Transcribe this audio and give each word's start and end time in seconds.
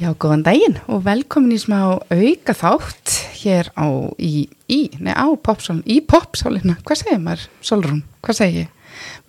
Já, 0.00 0.10
góðan 0.16 0.42
daginn 0.46 0.78
og 0.88 1.02
velkomin 1.04 1.52
í 1.52 1.58
smá 1.60 1.80
auka 2.08 2.54
þátt 2.56 3.16
hér 3.42 3.68
á, 3.76 3.86
í, 4.16 4.48
í, 4.72 4.80
nei 5.02 5.12
á 5.12 5.28
popsálinu, 5.36 5.84
í 5.84 6.00
popsálinu, 6.08 6.78
hvað 6.86 7.00
segir 7.02 7.20
maður, 7.20 7.44
Solrún, 7.60 8.00
hvað 8.24 8.38
segir 8.38 8.64
ég? 8.64 8.70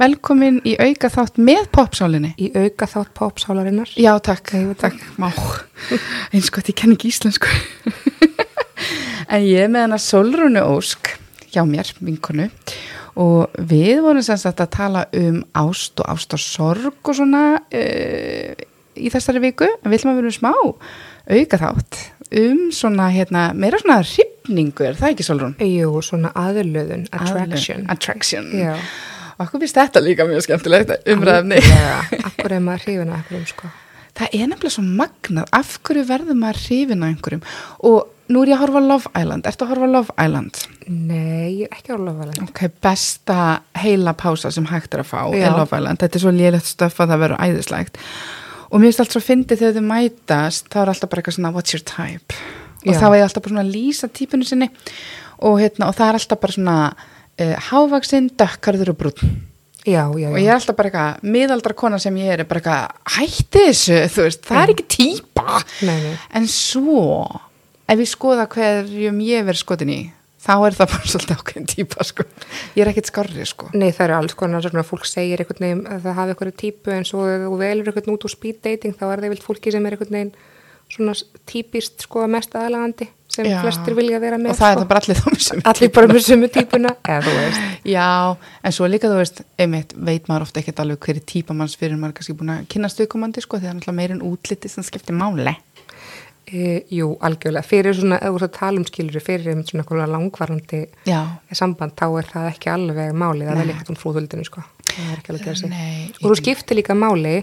Velkomin 0.02 0.62
í 0.68 0.73
auka 0.81 1.10
þátt 1.12 1.38
með 1.41 1.68
popsálinni. 1.76 2.34
Í 2.41 2.49
auka 2.55 2.88
þátt 2.89 3.13
popsálarinnar? 3.18 3.91
Já, 3.99 4.12
takk, 4.23 4.54
takk, 4.79 5.04
má, 5.21 5.29
eins 6.34 6.50
og 6.50 6.57
þetta 6.57 6.71
ég 6.71 6.80
kenn 6.82 6.95
ekki 6.95 7.11
íslensku. 7.11 7.54
en 9.34 9.45
ég 9.45 9.66
er 9.66 9.71
með 9.71 9.88
hana 9.88 10.02
Solrúnu 10.02 10.66
Ósk 10.73 11.14
hjá 11.54 11.64
mér, 11.70 11.91
vinkonu, 12.02 12.50
og 13.21 13.54
við 13.59 14.02
vorum 14.05 14.25
sem 14.25 14.39
sagt 14.41 14.64
að 14.64 14.73
tala 14.73 15.07
um 15.20 15.43
ást 15.61 16.02
og 16.02 16.14
ást 16.16 16.38
og 16.38 16.41
sorg 16.41 17.02
og 17.04 17.18
svona... 17.20 17.48
Uh, 17.70 18.70
í 18.98 19.12
þessari 19.14 19.41
viku, 19.44 19.68
en 19.70 19.89
við 19.91 20.00
ætlum 20.02 20.14
að 20.14 20.21
vera 20.21 20.36
smá 20.36 20.52
auka 21.34 21.60
þátt 21.61 22.00
um 22.43 22.61
svona 22.74 23.07
hérna, 23.14 23.43
meira 23.57 23.79
svona 23.82 24.00
hrifningu 24.04 24.88
er 24.88 24.97
það 25.00 25.14
ekki 25.14 25.25
Solrún? 25.28 25.54
Jú, 25.61 25.92
svona 26.06 26.32
aðlöðun, 26.39 27.06
attraction. 27.14 27.83
Aðlun, 27.83 27.92
Attraction. 27.93 28.50
Já. 28.57 28.74
og 29.38 29.46
okkur 29.47 29.64
finnst 29.64 29.78
þetta 29.79 30.02
líka 30.04 30.25
mjög 30.29 30.43
skemmtilegt 30.47 31.07
umræðumni 31.14 31.61
Akkur 32.23 32.53
er 32.53 32.64
maður 32.64 32.83
hrifin 32.88 33.11
að 33.14 33.19
einhverjum 33.22 33.47
sko? 33.50 33.72
Það 34.14 34.36
er 34.38 34.50
nefnilega 34.52 34.73
svo 34.75 34.83
magnað, 34.86 35.47
af 35.58 35.78
hverju 35.81 36.03
verður 36.05 36.38
maður 36.38 36.59
hrifin 36.67 37.02
að 37.02 37.14
einhverjum? 37.14 37.47
Og 37.89 38.11
nú 38.30 38.44
er 38.44 38.52
ég 38.52 38.59
að 38.59 38.61
horfa 38.67 38.81
Love 38.86 39.09
Island, 39.17 39.47
ertu 39.50 39.66
að 39.66 39.72
horfa 39.73 39.89
Love 39.89 40.14
Island? 40.22 40.59
Nei, 40.86 41.64
ég 41.64 41.66
er 41.72 41.80
ekki 41.80 41.94
á 41.94 41.97
Love 41.97 42.28
Island. 42.28 42.44
Ok, 42.45 42.61
besta 42.86 43.39
heila 43.81 44.14
pása 44.17 44.52
sem 44.53 44.67
hægt 44.69 44.94
er 44.94 45.02
að 45.02 45.09
fá 45.09 45.19
Já. 45.33 45.47
er 45.50 45.58
Love 45.58 45.80
Island, 45.81 46.02
þetta 46.03 46.19
er 46.19 46.25
svo 46.28 46.33
lélægt 46.36 46.69
stöf 46.69 47.02
að 47.02 47.14
það 47.16 47.23
verður 47.25 47.44
æðislægt 47.47 47.97
og 48.73 48.81
mér 48.81 48.89
finnst 48.89 49.03
alltaf 49.05 49.22
að 49.22 49.30
fyndi 49.30 49.59
þegar 49.59 49.77
þau 49.77 49.88
mætast 49.94 50.69
þá 50.73 50.77
er 50.81 50.94
alltaf 50.95 51.13
bara 51.13 51.22
eitthvað 51.22 51.38
svona 51.38 51.53
what's 51.53 51.75
your 51.75 51.86
type? 51.86 52.41
Og 52.83 52.91
já. 52.91 52.99
þá 52.99 53.08
er 53.08 53.17
ég 53.19 53.25
alltaf 53.30 53.45
bara 53.45 53.53
svona 53.53 53.63
að 53.63 53.73
lýsa 53.77 54.09
típunu 54.11 54.47
sinni. 54.49 54.69
Og, 55.43 55.57
hérna, 55.61 55.88
og 55.89 55.97
það 55.97 56.09
er 56.09 56.17
alltaf 56.19 56.41
bara 56.41 56.55
svona 56.57 56.77
uh, 56.91 57.55
hávaksinn, 57.69 58.31
dökkarður 58.39 58.93
og 58.95 59.02
brún 59.03 59.35
já, 59.83 60.07
já, 60.15 60.30
og 60.31 60.39
ég 60.39 60.47
er 60.47 60.55
alltaf 60.55 60.77
bara 60.77 60.89
eitthvað 60.89 61.31
miðaldra 61.35 61.75
kona 61.75 61.99
sem 61.99 62.17
ég 62.21 62.33
er 62.38 62.45
bara 62.47 62.61
eitthvað 62.61 63.17
hætti 63.17 63.63
þessu, 63.67 63.97
þú 64.13 64.27
veist, 64.27 64.43
það 64.47 64.61
er 64.61 64.73
ekki 64.73 64.85
nei. 65.83 66.13
en 66.39 66.47
svo 66.52 67.03
ef 67.91 67.99
ég 67.99 68.09
skoða 68.09 68.47
hverjum 68.52 69.19
ég 69.25 69.47
verð 69.47 69.59
skotin 69.59 69.91
í 69.91 70.02
þá 70.44 70.53
er 70.67 70.77
það 70.77 70.94
bara 70.94 71.09
svolítið 71.13 71.41
ákveðin 71.41 71.69
típa 71.73 72.08
sko. 72.08 72.27
ég 72.75 72.83
er 72.83 72.94
ekkert 72.94 73.11
skarri 73.11 73.49
sko. 73.49 73.69
Nei 73.73 73.91
það 73.91 74.05
eru 74.08 74.17
alls 74.19 74.38
konar 74.39 74.66
svona 74.66 74.88
fólk 74.88 75.08
segir 75.09 75.44
einhvern 75.44 75.67
veginn 75.67 75.86
að 75.88 76.08
það 76.08 76.19
hafi 76.22 76.36
einhverju 76.36 76.58
típu 76.63 76.95
en 76.95 77.08
svo 77.08 77.27
þú 77.27 77.59
velur 77.61 77.91
einhvern 77.94 78.17
út 78.17 78.27
úr 78.27 78.33
speed 78.33 78.64
dating 78.66 78.97
þá 78.97 79.05
er 79.09 79.23
það 79.23 79.36
vilt 79.36 79.47
fólki 79.47 79.73
sem 79.73 79.88
er 79.88 79.97
einhvern 79.97 80.19
veginn 80.19 80.36
svona 80.94 81.14
típist 81.49 82.05
sko 82.05 82.25
mest 82.30 82.53
aðalagandi 82.58 83.08
sem 83.33 83.47
Já. 83.49 83.58
flestir 83.64 83.95
vilja 83.97 84.19
vera 84.21 84.38
með 84.38 84.53
og 84.53 84.59
það 84.59 84.73
sko. 84.73 84.73
er 84.73 84.81
það 84.81 84.89
bara 84.91 85.02
allir 85.02 85.19
þá 85.19 85.27
með 85.31 85.44
sumu 85.47 85.64
allir 85.71 85.91
bara 85.95 86.09
með 86.11 86.25
sumu 86.27 86.49
típuna 86.53 86.91
Já, 87.95 88.09
en 88.61 88.75
svo 88.75 88.89
líka 88.91 89.09
þú 89.09 89.17
veist 89.21 89.41
einmitt 89.58 89.95
veit 89.97 90.30
maður 90.30 90.45
ofta 90.45 90.61
ekkert 90.61 90.83
alveg 90.83 91.08
hverju 91.08 91.25
típa 91.33 91.58
manns 91.58 91.77
fyrir 91.80 91.97
maður 91.97 92.19
kannski 92.19 92.36
búin 92.38 92.53
að 92.53 92.67
kynast 92.75 93.02
aukomandi 93.02 93.41
sko 93.41 93.58
því 93.58 93.66
það 93.66 93.71
er 93.71 93.80
náttúrulega 93.80 93.99
meirinn 94.02 94.25
útliti 94.27 94.69
sem 94.69 94.86
skiptir 94.86 95.17
máli 95.17 95.55
E, 96.44 96.83
jú, 96.91 97.13
algjörlega. 97.23 97.63
Fyrir 97.63 97.95
svona, 97.95 98.17
ef 98.19 98.33
þú 98.33 98.39
ert 98.39 98.45
að 98.49 98.58
tala 98.58 98.81
um 98.81 98.86
skilur, 98.88 99.23
fyrir 99.23 99.53
einmitt 99.53 99.69
svona 99.72 100.08
langvarandi 100.11 100.81
Já. 101.08 101.22
samband, 101.55 101.95
þá 101.95 102.08
er 102.19 102.27
það 102.33 102.47
ekki 102.49 102.72
alveg 102.73 103.13
máli, 103.16 103.47
það 103.47 103.61
er 103.61 103.69
líka 103.69 103.94
um 103.94 103.99
frúðvöldinu, 104.02 104.47
sko. 104.49 104.64
Það 104.89 105.14
er 105.14 105.21
ekki 105.21 105.31
alveg 105.31 105.39
að 105.39 105.47
gera 105.47 105.61
sig. 105.61 105.71
Nei, 105.71 106.09
og 106.19 106.25
þú 106.25 106.39
skiptir 106.41 106.80
líka 106.81 106.97
máli, 106.99 107.38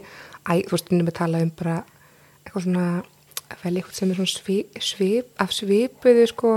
æ, 0.45 0.53
þú 0.69 0.77
veist, 0.77 0.93
við 0.93 1.15
tala 1.17 1.41
um 1.41 1.55
bara 1.57 1.79
eitthvað 2.45 2.67
svona, 2.67 2.85
vel 3.63 3.73
eitthvað 3.73 3.97
sem 4.03 4.13
er 4.13 4.21
svona 4.21 4.35
svip, 4.35 4.85
svip 4.85 5.43
af 5.47 5.57
svipuðu, 5.57 6.29
sko, 6.35 6.55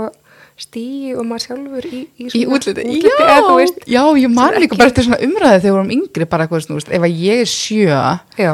stíi 0.60 1.16
og 1.16 1.24
maður 1.26 1.48
sjálfur 1.48 1.88
í, 1.88 2.04
í, 2.20 2.28
í 2.28 2.44
útliti. 2.44 2.84
útliti 2.84 3.10
já, 3.10 3.24
eða, 3.40 3.56
veist, 3.58 3.84
já, 3.90 4.02
ég 4.20 4.30
man 4.30 4.54
líka 4.60 4.76
bara 4.78 4.92
eftir 4.92 5.08
svona 5.08 5.18
umræði 5.24 5.64
þegar 5.64 5.70
við 5.70 5.76
vorum 5.78 5.92
yngri, 5.96 6.28
bara 6.30 6.46
eitthvað, 6.46 6.68
veist, 6.76 6.92
ef 6.94 7.06
að 7.08 7.20
ég 7.24 7.42
er 7.42 7.50
sjö, 7.50 8.00
já. 8.38 8.52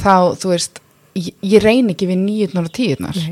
þá, 0.00 0.14
þú 0.40 0.56
veist, 0.56 0.80
ég, 1.16 1.32
ég 1.42 1.62
reyn 1.62 1.90
ekki 1.92 2.08
við 2.10 2.20
nýjurnar 2.24 2.68
og 2.68 2.74
tíurnar. 2.76 3.22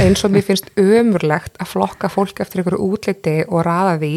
Eins 0.00 0.24
og 0.24 0.32
mér 0.32 0.46
finnst 0.46 0.70
ömurlegt 0.80 1.58
að 1.60 1.74
flokka 1.74 2.08
fólk 2.08 2.40
eftir 2.40 2.62
einhverju 2.62 2.86
útliti 2.86 3.36
og 3.44 3.66
raða 3.66 3.98
því 4.00 4.12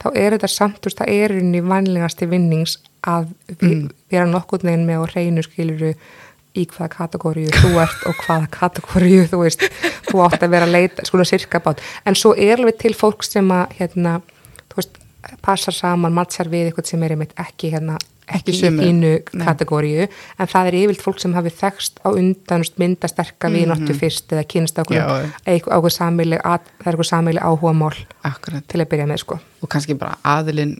þá 0.00 0.06
er 0.14 0.36
þetta 0.36 0.48
samt 0.48 0.88
úrst, 0.88 1.02
það 1.02 1.12
er 1.12 1.34
unni 1.36 1.60
vanlegasti 1.66 2.28
vinnings 2.30 2.78
að 3.04 3.32
við 3.50 3.74
mm. 3.82 3.88
vera 4.14 4.28
nokkur 4.30 4.64
neginn 4.64 4.86
með 4.88 5.02
og 5.04 5.12
reynu 5.12 5.44
skiluru 5.44 5.92
í 6.52 6.64
hvaða 6.68 6.88
kategóriu 6.92 7.52
þú 7.52 7.74
ert 7.82 8.06
og 8.08 8.24
hvaða 8.26 8.48
kategóriu 8.52 9.26
þú 9.30 9.42
veist, 9.44 9.64
þú 10.08 10.24
átt 10.26 10.42
að 10.44 10.54
vera 10.54 10.68
leita 10.68 11.04
svona 11.08 11.26
sirka 11.28 11.60
bát, 11.64 11.80
en 12.04 12.16
svo 12.18 12.34
er 12.36 12.58
alveg 12.60 12.80
til 12.80 12.92
fólk 12.96 13.24
sem 13.26 13.48
að, 13.52 13.76
hérna, 13.78 14.18
þú 14.68 14.80
veist 14.80 14.98
passar 15.44 15.76
saman, 15.76 16.14
mattsar 16.16 16.50
við 16.52 16.70
eitthvað 16.70 16.90
sem 16.92 17.04
er 17.04 17.14
einmitt 17.14 17.36
ekki 17.40 17.72
hérna 17.72 17.98
ekki 18.30 18.54
í 18.54 18.70
þínu 18.78 19.12
kategóriu 19.42 20.06
en 20.06 20.50
það 20.50 20.68
er 20.70 20.78
yfirlt 20.82 21.04
fólk 21.04 21.22
sem 21.22 21.34
hafi 21.34 21.52
þekst 21.58 22.02
á 22.06 22.08
undan 22.12 22.64
myndasterka 22.78 23.48
mm 23.48 23.54
-hmm. 23.54 23.58
viðnáttu 23.58 23.98
fyrst 23.98 24.32
eða 24.32 24.44
kynst 24.48 24.78
á 24.78 24.82
eitthvað 24.82 25.90
sammeili 25.90 26.38
það 26.38 26.60
er 26.84 26.92
eitthvað 26.92 27.10
sammeili 27.10 27.40
áhuga 27.40 27.72
mál 27.72 27.96
Akkurat. 28.22 28.64
til 28.68 28.80
að 28.80 28.88
byrja 28.88 29.06
með 29.06 29.24
sko 29.24 29.38
og 29.62 29.68
kannski 29.68 29.94
bara 29.94 30.18
aðilinn 30.22 30.78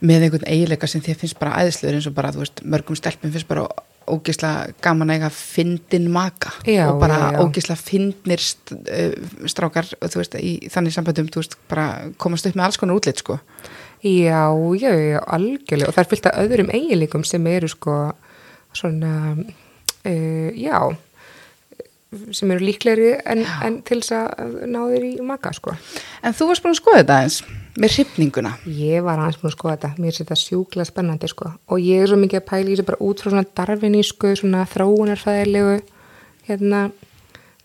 með 0.00 0.22
einhvern 0.26 0.48
eiginleika 0.48 0.86
sem 0.86 1.02
þið 1.04 1.22
finnst 1.22 1.38
bara 1.38 1.56
aðeinslegur 1.60 1.98
eins 1.98 2.08
og 2.08 2.14
bara 2.16 2.32
veist, 2.32 2.62
mörgum 2.64 2.96
stelpum 2.96 3.32
finnst 3.32 3.48
bara 3.48 3.66
ógísla 4.10 4.72
gaman 4.82 5.10
að 5.10 5.20
eiga 5.20 5.30
fyndin 5.30 6.08
maka 6.10 6.52
já, 6.66 6.88
og 6.88 7.00
bara 7.00 7.18
já, 7.18 7.26
já. 7.32 7.40
ógísla 7.44 7.76
fyndnir 7.76 8.40
uh, 8.40 9.12
strákar 9.46 9.90
veist, 10.00 10.34
í 10.40 10.70
þannig 10.72 10.96
sambandum 10.96 11.28
veist, 11.34 11.56
komast 12.16 12.48
upp 12.48 12.56
með 12.56 12.64
alls 12.64 12.80
konar 12.80 12.96
útlitt 12.96 13.22
sko 13.22 13.38
Já, 14.00 14.48
já, 14.80 14.90
já, 14.96 15.20
algjörlega 15.28 15.90
og 15.90 15.94
það 15.96 16.02
er 16.02 16.10
fylgt 16.10 16.26
af 16.30 16.40
öðrum 16.40 16.72
eiginleikum 16.72 17.24
sem 17.28 17.46
eru 17.52 17.68
sko 17.68 17.96
svona, 18.72 19.36
uh, 19.36 20.50
já, 20.56 20.78
sem 22.32 22.50
eru 22.50 22.64
líklegri 22.64 23.10
en, 23.28 23.44
en 23.66 23.76
til 23.86 24.00
þess 24.00 24.14
að 24.16 24.54
ná 24.70 24.78
þér 24.88 25.04
í 25.10 25.12
maka 25.26 25.52
sko. 25.54 25.74
En 26.24 26.34
þú 26.36 26.48
varst 26.48 26.64
búin 26.64 26.74
að 26.74 26.80
skoða 26.80 27.02
þetta 27.02 27.18
eins 27.26 27.36
með 27.80 27.94
hrifninguna? 27.94 28.54
Ég 28.66 29.04
var 29.06 29.20
aðeins 29.20 29.38
búin 29.42 29.50
að 29.52 29.56
skoða 29.58 29.76
þetta, 29.76 29.92
mér 30.00 30.10
er 30.14 30.18
þetta 30.22 30.40
sjúkla 30.40 30.86
spennandi 30.88 31.30
sko 31.30 31.52
og 31.52 31.84
ég 31.84 32.02
er 32.02 32.10
svo 32.10 32.18
mikið 32.20 32.40
að 32.40 32.48
pæla 32.48 32.64
í 32.64 32.72
þessu 32.72 32.88
bara 32.88 33.02
út 33.06 33.22
frá 33.22 33.30
svona 33.34 33.46
darfinísku, 33.60 34.32
svona 34.40 34.64
þróunarfæðilegu, 34.72 35.76
hérna, 36.48 36.82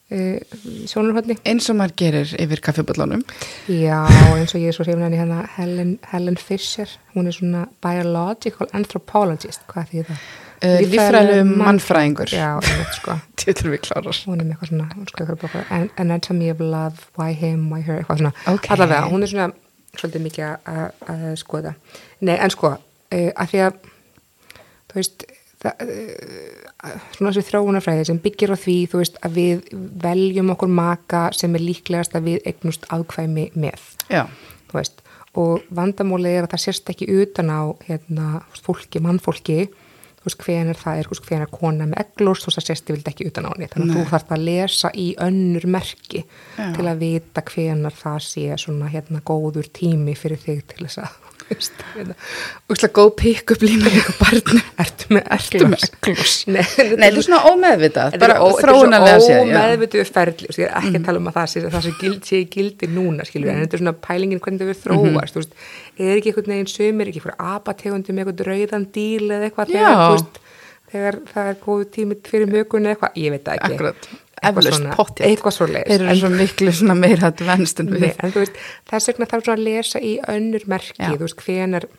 Sjónarhóttni 0.05 1.39
eins 1.49 1.65
og 1.71 1.79
maður 1.79 1.95
gerir 1.97 2.33
yfir 2.37 2.59
kaffiballónum 2.61 3.23
já 3.65 4.03
eins 4.35 4.53
og 4.53 4.61
ég 4.61 4.69
er 4.69 4.75
svo 4.77 4.85
hrifin 4.85 5.01
henni 5.01 5.17
hérna 5.17 5.45
Helen, 5.55 5.95
Helen 6.11 6.37
Fisher. 6.37 6.89
Hún 7.15 7.25
er 7.27 7.33
svona 7.33 7.65
biological 7.81 8.69
anthropologist. 8.77 9.63
Hvað 9.71 9.89
því 9.89 10.03
það? 10.09 10.25
Uh, 10.65 10.77
Lífræðilegu 10.85 11.57
mannfræðingur. 11.59 12.31
Já, 12.31 12.51
sko. 12.95 13.17
Títur 13.39 13.73
við 13.73 13.81
klárar 13.87 14.21
hún 14.25 14.39
er 14.39 14.45
með 14.45 14.53
eitthvað 14.55 14.71
svona, 14.71 14.87
hún 14.93 15.09
eitthvað 15.09 15.89
Anatomy 16.01 16.51
of 16.53 16.61
Love, 16.63 17.09
Why 17.17 17.35
Him, 17.35 17.67
Why 17.73 17.83
Her 17.85 17.99
eitthvað 17.99 18.21
svona, 18.21 18.33
okay. 18.47 18.71
allavega, 18.75 19.09
hún 19.11 19.25
er 19.25 19.33
svona 19.33 19.49
svolítið 19.95 20.23
mikið 20.29 20.69
að 20.71 21.35
skoða. 21.41 21.75
Nei, 22.21 22.37
en 22.37 22.53
sko, 22.53 22.71
uh, 22.77 23.29
að 23.35 23.51
því 23.51 23.65
að 23.65 23.81
þú 24.95 25.01
veist 25.01 25.27
eh, 25.27 25.34
svona 27.15 27.31
þessi 27.31 27.45
þróunarfræði 27.49 28.09
sem 28.09 28.19
byggir 28.21 28.53
á 28.53 28.57
því 28.59 28.75
þú 28.91 29.01
veist 29.01 29.17
að 29.25 29.39
við 29.39 29.71
veljum 30.03 30.51
okkur 30.53 30.71
maka 30.71 31.23
sem 31.35 31.55
er 31.57 31.65
líklegast 31.65 32.17
að 32.17 32.29
við 32.31 32.51
eignust 32.51 32.85
aðkvæmi 32.93 33.49
með 33.55 33.87
veist. 34.73 35.01
Og 35.35 35.65
vandamólið 35.75 36.37
er 36.37 36.45
að 36.45 36.53
það 36.53 36.63
sérst 36.63 36.91
ekki 36.93 37.09
utan 37.11 37.49
á 37.51 37.61
hérna, 37.87 38.27
fólki, 38.63 39.01
mannfólki 39.03 39.65
þú 40.25 40.29
veist 40.29 40.45
hvenar 40.45 40.79
það 40.79 40.99
er, 40.99 41.09
hvenar 41.27 41.51
kona 41.53 41.85
með 41.85 41.99
eglurs, 42.01 42.41
þú 42.41 42.49
veist 42.49 42.57
það 42.57 42.67
sérst 42.69 42.87
ég 42.89 42.95
vildi 42.95 43.11
ekki 43.11 43.27
utan 43.29 43.45
á 43.45 43.51
henni. 43.51 43.67
Þannig 43.69 43.91
að 43.91 43.99
þú 43.99 44.05
þarfst 44.13 44.31
að 44.33 44.45
lesa 44.47 44.91
í 44.97 45.07
önnur 45.21 45.67
merki 45.75 46.23
Já. 46.23 46.65
til 46.77 46.87
að 46.89 47.03
vita 47.03 47.43
hvenar 47.51 47.97
það 47.99 48.17
sé 48.25 48.45
svona 48.63 48.89
hérna 48.89 49.21
góður 49.27 49.69
tími 49.75 50.15
fyrir 50.17 50.41
þig 50.41 50.63
til 50.71 50.87
þess 50.87 51.03
að 51.03 51.19
slá 52.79 52.89
góð 52.95 53.11
pick-up 53.19 53.61
lína 53.61 53.89
í 53.89 53.99
eitthvað 53.99 54.17
barnu 54.21 54.61
ertu 54.81 55.09
með 55.13 55.27
eglurs 55.35 56.37
nei, 56.49 56.63
þetta 56.65 57.09
er 57.09 57.19
svona 57.27 57.51
ómeðvitað 57.51 58.17
bara 58.21 58.37
þróunarlega 58.61 59.19
séð 59.21 59.41
ómeðvitað 59.43 60.11
ferli, 60.15 60.49
ég 60.49 60.63
er 60.65 60.71
ekki 60.71 60.89
að 60.89 60.89
mhm. 60.89 61.05
tala 61.05 61.21
um 61.21 61.29
að 61.29 61.37
það 61.37 61.51
sé 61.51 61.63
það 61.75 61.87
sé 62.29 62.41
gildi, 62.55 62.89
núna, 62.95 63.27
skilju 63.29 63.51
en 63.51 63.61
þetta 63.63 63.77
er 63.77 63.83
svona 63.83 63.95
pælingin 64.07 64.41
hvernig 64.41 64.71
verður 64.71 64.81
þróast 64.87 65.37
mm 65.37 65.45
-hmm. 65.45 66.09
er 66.09 66.15
ekki 66.17 66.33
einhvern 66.33 66.51
veginn 66.55 66.73
sömur, 66.73 67.13
ekki 67.13 67.23
fyrir 67.27 67.39
abategundum 67.53 68.19
eitthvað 68.23 68.45
rauðan 68.49 68.89
díl 68.95 69.29
eða 69.29 69.49
eitthvað 69.49 69.73
þegar, 69.75 70.25
þegar 70.91 71.21
það 71.33 71.51
er 71.53 71.57
góð 71.65 71.85
tímið 71.95 72.29
fyrir 72.31 72.51
mögun 72.51 72.85
eða 72.85 72.95
eitthvað, 72.95 73.17
ég 73.21 73.35
veit 73.35 73.45
það 73.45 73.55
ekki 73.59 73.77
eflust 74.49 74.87
pottið 74.95 75.27
eitthvað 75.29 75.55
svo 75.57 75.67
leiðis 75.71 75.89
þeir 75.91 76.05
eru 76.05 76.15
svo 76.21 76.31
miklu 76.33 76.73
svona 76.79 76.95
meira 76.99 77.29
advanced 77.31 77.83
en 77.83 77.91
við. 77.95 78.07
en 78.19 78.33
þú 78.33 78.45
veist, 78.45 78.63
þess 78.91 79.11
vegna 79.11 79.29
þarf 79.31 79.47
svona 79.47 79.57
að 79.59 79.67
lesa 79.69 80.01
í 80.01 80.15
önnur 80.35 80.65
merki, 80.71 81.11
þú 81.11 81.27
veist, 81.27 81.45
hvenar 81.45 81.89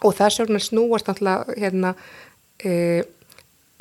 og 0.00 0.18
þess 0.18 0.42
vegna 0.44 0.60
snúast 0.64 1.10
náttúrulega 1.10 1.56
hérna 1.60 1.94
e, 2.64 2.74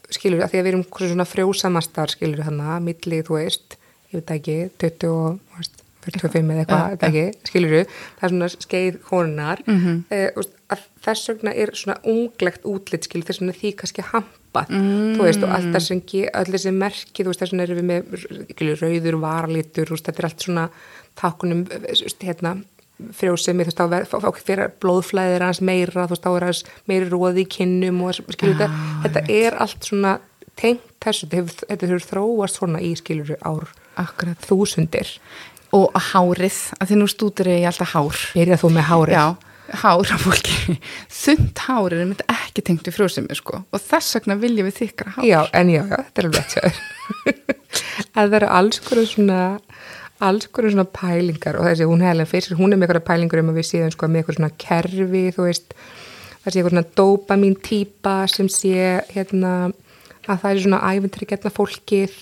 skilur 0.09 0.43
að 0.43 0.53
því 0.53 0.61
að 0.61 0.65
við 0.65 0.71
erum 0.73 0.87
svona 0.99 1.27
frjósamastar 1.29 2.15
skilur 2.15 2.45
hana, 2.47 2.79
milli, 2.83 3.21
þú 3.25 3.39
veist 3.39 3.79
ég 4.09 4.21
veit 4.21 4.33
ekki, 4.39 4.57
20 4.81 5.11
og 5.13 5.69
45 6.05 6.51
eða 6.53 6.63
eitthvað, 6.63 6.91
þetta 6.93 7.07
ekki, 7.09 7.23
skilur 7.49 7.73
það 7.89 8.23
er 8.23 8.33
svona 8.33 8.49
skeið 8.55 8.99
konunar 9.09 9.59
Mhm. 9.67 10.03
eh, 10.09 10.29
þú 10.33 10.43
veist, 10.43 10.55
að 10.69 10.79
þess 11.05 11.29
vegna 11.33 11.53
er 11.55 11.71
svona 11.73 11.97
unglegt 12.05 12.63
útlit 12.63 13.03
skilur 13.07 13.25
þess 13.27 13.39
vegna 13.41 13.53
því 13.57 13.75
kannski 13.75 14.03
hampað. 14.11 14.67
Þú 14.69 15.21
veist 15.25 15.43
og 15.43 15.49
allt 15.49 15.73
þessi, 15.75 16.29
öll 16.33 16.45
þessi 16.53 16.73
merki 16.73 17.23
þú 17.23 17.29
veist 17.33 17.39
þess 17.43 17.51
vegna 17.53 17.63
erum 17.67 17.77
við 17.79 17.87
með 17.89 18.53
skilur, 18.55 18.81
rauður 18.83 19.19
varalitur, 19.21 19.85
þú 19.89 19.95
veist, 19.97 20.05
þetta 20.09 20.19
er 20.19 20.25
allt 20.29 20.45
svona 20.45 20.69
tákunum, 21.19 21.65
hérna 22.21 22.63
frjósemi, 23.15 23.63
þú 23.65 23.87
veist, 23.89 24.11
þá 24.11 24.31
fyrir 24.43 24.71
blóðflæðir 24.81 25.41
hans 25.45 25.61
meira, 25.61 26.07
þú 26.07 26.15
veist, 26.15 26.23
þá 26.25 26.31
er 26.35 26.45
hans 26.49 26.63
meiri 26.87 27.09
róði 27.09 27.45
í 27.45 27.49
kinnum 27.49 28.01
og 28.03 28.13
skilur 28.15 28.55
þetta 28.59 28.69
Ah, 28.69 29.03
þetta 29.05 29.29
er 29.29 29.53
allt 29.55 29.83
svona 29.87 30.19
tengt 30.59 30.81
þessu, 30.99 31.27
þetta 31.29 31.37
hefur, 31.39 31.67
þetta 31.69 31.87
hefur 31.87 32.07
þróast 32.09 32.59
svona 32.59 32.79
í 32.83 32.91
skilur 32.99 33.37
ár 33.47 33.67
Akkurat. 33.99 34.37
þúsundir 34.43 35.17
Og 35.77 35.93
hárið, 36.09 36.57
að 36.79 36.89
því 36.89 36.97
nú 36.97 37.07
stútur 37.11 37.51
ég 37.51 37.67
alltaf 37.69 37.93
hár. 37.93 38.23
byrjað 38.33 38.63
þú 38.63 38.71
með 38.73 38.87
hárið 38.89 39.15
Já, 39.19 39.25
hár 39.83 40.13
af 40.15 40.23
fólki. 40.25 40.77
Þund 41.13 41.63
hár 41.67 41.93
er 41.93 42.03
einmitt 42.05 42.23
ekki 42.25 42.65
tengt 42.65 42.89
í 42.89 42.93
frjósemi, 42.95 43.37
sko. 43.37 43.61
Og 43.69 43.83
þess 43.83 44.17
vegna 44.17 44.39
viljum 44.41 44.69
við 44.69 44.79
þykkara 44.81 45.15
hár. 45.17 45.27
Já, 45.29 45.39
en 45.61 45.73
já, 45.75 45.83
já, 45.83 45.97
þetta 46.07 46.23
er 46.23 46.29
alveg 46.31 46.53
sér. 46.55 46.81
að 48.17 48.31
það 48.31 48.37
eru 48.39 48.51
alls 48.59 48.81
hverju 48.85 49.07
svona 49.13 49.41
alls 50.19 50.49
hverju 50.51 50.73
svona 50.73 50.87
pælingar 50.91 51.59
og 51.59 51.67
þessi 51.67 51.87
hún 51.87 52.03
Helen 52.03 52.27
Fischer, 52.27 52.57
hún 52.59 52.73
er 52.73 52.79
með 52.79 52.89
eitthvað 52.89 53.07
pælingur 53.07 53.41
um 53.43 53.51
að 53.53 53.61
við 53.61 53.69
séum 53.69 53.93
sko 53.93 54.09
með 54.09 54.23
eitthvað 54.23 54.39
svona 54.39 54.51
kerfi 54.65 55.23
þú 55.35 55.45
veist, 55.45 55.75
það 56.41 56.49
sé 56.49 56.59
eitthvað 56.59 56.73
svona 56.73 56.89
dopamin 56.99 57.55
típa 57.63 58.15
sem 58.31 58.49
sé 58.51 58.89
hérna 59.13 59.53
að 60.29 60.41
það 60.41 60.49
er 60.51 60.63
svona 60.65 60.81
ævintri 60.91 61.29
getna 61.29 61.53
fólkið 61.55 62.17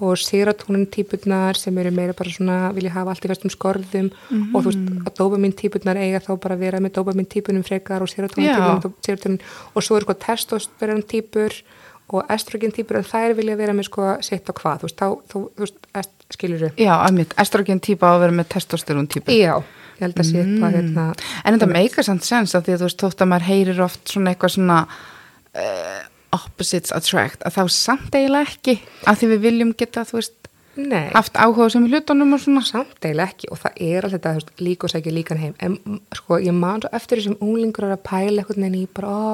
og 0.00 0.16
serotonin 0.20 0.86
típurnar 0.92 1.58
sem 1.60 1.76
eru 1.82 1.92
meira 1.94 2.16
bara 2.16 2.32
svona 2.32 2.58
vilja 2.76 2.94
hafa 2.94 3.14
allt 3.14 3.26
í 3.26 3.30
festum 3.30 3.52
skorðum 3.52 4.08
og 4.54 4.62
þú 4.62 4.70
veist 4.70 5.04
að 5.04 5.12
dopamin 5.18 5.56
típurnar 5.56 6.00
eiga 6.00 6.22
þá 6.24 6.32
bara 6.40 6.56
að 6.56 6.64
vera 6.64 6.80
með 6.80 6.96
dopamin 6.98 7.28
típunum 7.28 7.66
frekar 7.66 8.04
og 8.04 8.10
serotonin 8.10 8.54
típunum 8.54 8.96
serotonin, 9.04 9.40
og 9.74 9.84
svo 9.84 10.00
er 10.00 10.08
sko 10.08 10.18
testosteron 10.24 11.04
típur 11.04 11.54
og 12.10 12.32
estrogen 12.32 12.72
típur 12.74 12.98
en 13.00 13.06
þær 13.06 13.36
vilja 13.38 13.56
vera 13.58 13.74
með 13.76 13.86
sko 13.90 14.06
sitt 14.24 14.48
á 14.50 14.52
hvað. 14.52 14.82
Þú 14.82 14.88
veist, 14.88 14.98
þá, 14.98 15.08
þú, 15.30 15.42
þú 15.54 15.64
veist, 15.66 15.76
est, 16.00 16.14
skilur 16.34 16.64
þú 16.64 16.70
Já, 16.82 16.94
einmitt. 17.06 17.34
Estrogen 17.38 17.82
típa 17.84 18.10
á 18.10 18.12
að 18.16 18.22
vera 18.24 18.36
með 18.40 18.48
testosterón 18.54 19.10
típu. 19.10 19.36
Já, 19.36 19.54
ég 19.60 20.02
held 20.02 20.22
að 20.22 20.30
sé 20.30 20.40
eitthvað 20.42 20.76
hérna 20.78 21.04
En 21.44 21.56
þetta 21.56 21.70
meikar 21.70 22.06
samt 22.06 22.26
sens 22.26 22.56
að 22.56 22.66
því 22.66 22.74
að 22.74 22.82
þú 22.82 22.88
veist, 22.88 23.04
þótt 23.04 23.24
að 23.24 23.30
maður 23.30 23.48
heyrir 23.50 23.82
oft 23.86 24.14
svona 24.14 24.34
eitthvað 24.34 24.54
svona 24.56 24.78
uh, 24.88 26.00
opposites 26.40 26.94
attract, 26.96 27.44
að 27.46 27.58
þá 27.58 27.62
samt 27.76 28.14
eiginlega 28.14 28.48
ekki, 28.48 28.76
að 29.06 29.20
því 29.20 29.32
við 29.34 29.42
viljum 29.48 29.72
geta, 29.78 30.06
þú 30.08 30.20
veist, 30.20 30.36
Nei, 30.78 31.10
haft 31.10 31.34
áhuga 31.34 31.66
sem 31.72 31.86
hlutunum 31.90 32.36
og 32.36 32.40
svona. 32.40 32.60
samt 32.64 33.02
eiginlega 33.02 33.32
ekki 33.32 33.48
og 33.50 33.58
það 33.58 33.80
er 33.84 34.06
alltaf 34.06 34.36
þetta, 34.38 34.54
líka 34.62 34.86
og 34.86 34.92
sækja 34.92 35.12
líkan 35.12 35.40
heim. 35.40 35.54
En 35.58 35.74
mm, 35.74 35.98
sko, 36.14 36.38
ég 36.38 36.54
man 36.54 36.84
svo 36.84 36.92
eftir 36.96 37.20
þessum 37.20 37.40
unglingur 37.42 37.88
að 37.88 38.04
pæla 38.06 38.44
eitthvað 38.44 38.68
en 38.68 38.78
ég 38.78 38.92
bara, 38.94 39.10
ó, 39.10 39.30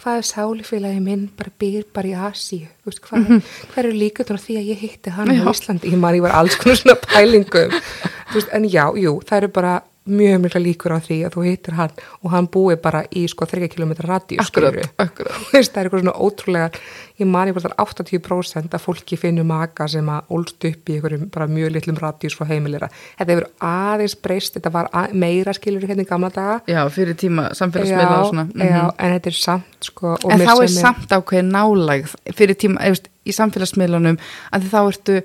hvað 0.00 0.20
er 0.22 0.28
sálifélagi 0.30 1.02
minn 1.04 1.26
bara 1.38 1.52
býr 1.60 1.84
bara 1.94 2.08
í 2.08 2.16
Asíu? 2.30 2.70
Veist, 2.88 3.02
hvað, 3.04 3.36
hver 3.74 3.84
eru 3.84 4.00
líka 4.00 4.24
því 4.24 4.58
að 4.62 4.72
ég 4.72 4.82
hitti 4.86 5.12
hann 5.12 5.28
á 5.28 5.36
Íslandi, 5.52 5.92
ég 5.92 6.00
man 6.00 6.16
ég 6.16 6.24
var 6.24 6.38
alls 6.40 6.56
konar 6.56 6.80
svona 6.80 6.96
pælingum, 7.04 7.76
þú 8.32 8.40
veist, 8.40 8.52
en 8.56 8.68
já, 8.72 8.86
jú 8.96 9.18
það 9.28 9.42
eru 9.42 9.52
bara 9.60 9.76
mjög 10.08 10.40
mikla 10.44 10.60
líkur 10.62 10.94
á 10.94 10.98
því 11.04 11.18
að 11.26 11.34
þú 11.36 11.44
hittir 11.46 11.76
hann 11.78 11.92
og 12.22 12.30
hann 12.32 12.48
búi 12.52 12.76
bara 12.80 13.04
í 13.14 13.26
sko 13.30 13.46
3 13.48 13.68
km 13.72 13.92
radíu, 14.04 14.38
akkurat. 14.42 14.78
Þú 14.98 15.52
veist, 15.52 15.72
það 15.72 15.80
er 15.80 15.88
eitthvað 15.88 16.02
svona 16.02 16.16
ótrúlega 16.18 16.70
ég 17.18 17.26
man 17.26 17.48
ég 17.50 17.56
bara 17.56 17.68
þar 17.68 17.76
80% 17.84 18.76
að 18.76 18.84
fólki 18.84 19.18
finnur 19.18 19.46
maka 19.48 19.88
sem 19.90 20.08
að 20.12 20.34
ólst 20.36 20.68
upp 20.68 20.90
í 20.90 20.96
einhverjum 20.98 21.28
bara 21.34 21.48
mjög 21.50 21.72
litlum 21.74 21.98
radíus 21.98 22.36
frá 22.38 22.46
heimilera 22.52 22.90
þetta 23.18 23.32
hefur 23.34 23.48
aðeins 23.68 24.16
breyst, 24.22 24.54
þetta 24.58 24.72
var 24.74 24.90
að, 24.92 25.14
meira 25.18 25.54
skilur 25.56 25.86
hérna 25.88 26.06
í 26.06 26.08
gamla 26.08 26.30
daga 26.34 26.60
Já, 26.68 26.82
fyrir 26.94 27.18
tíma 27.18 27.48
samfélagsmiðla 27.58 28.20
og 28.20 28.30
svona. 28.32 28.46
Mhm. 28.52 28.68
já, 28.68 28.84
en 28.98 29.16
þetta 29.16 29.32
er 29.32 29.38
samt 29.38 29.88
sko 29.90 30.14
En 30.30 30.40
þá 30.40 30.54
er 30.62 30.70
samt 30.72 31.10
ákveðin 31.14 31.50
nálægð 31.54 32.14
fyrir 32.34 32.58
tíma, 32.58 32.80
eða, 32.84 33.02
í 33.28 33.34
samfélagsmiðlunum, 33.34 34.18
að 34.52 34.70
þá 34.72 34.80
ertu 34.82 35.18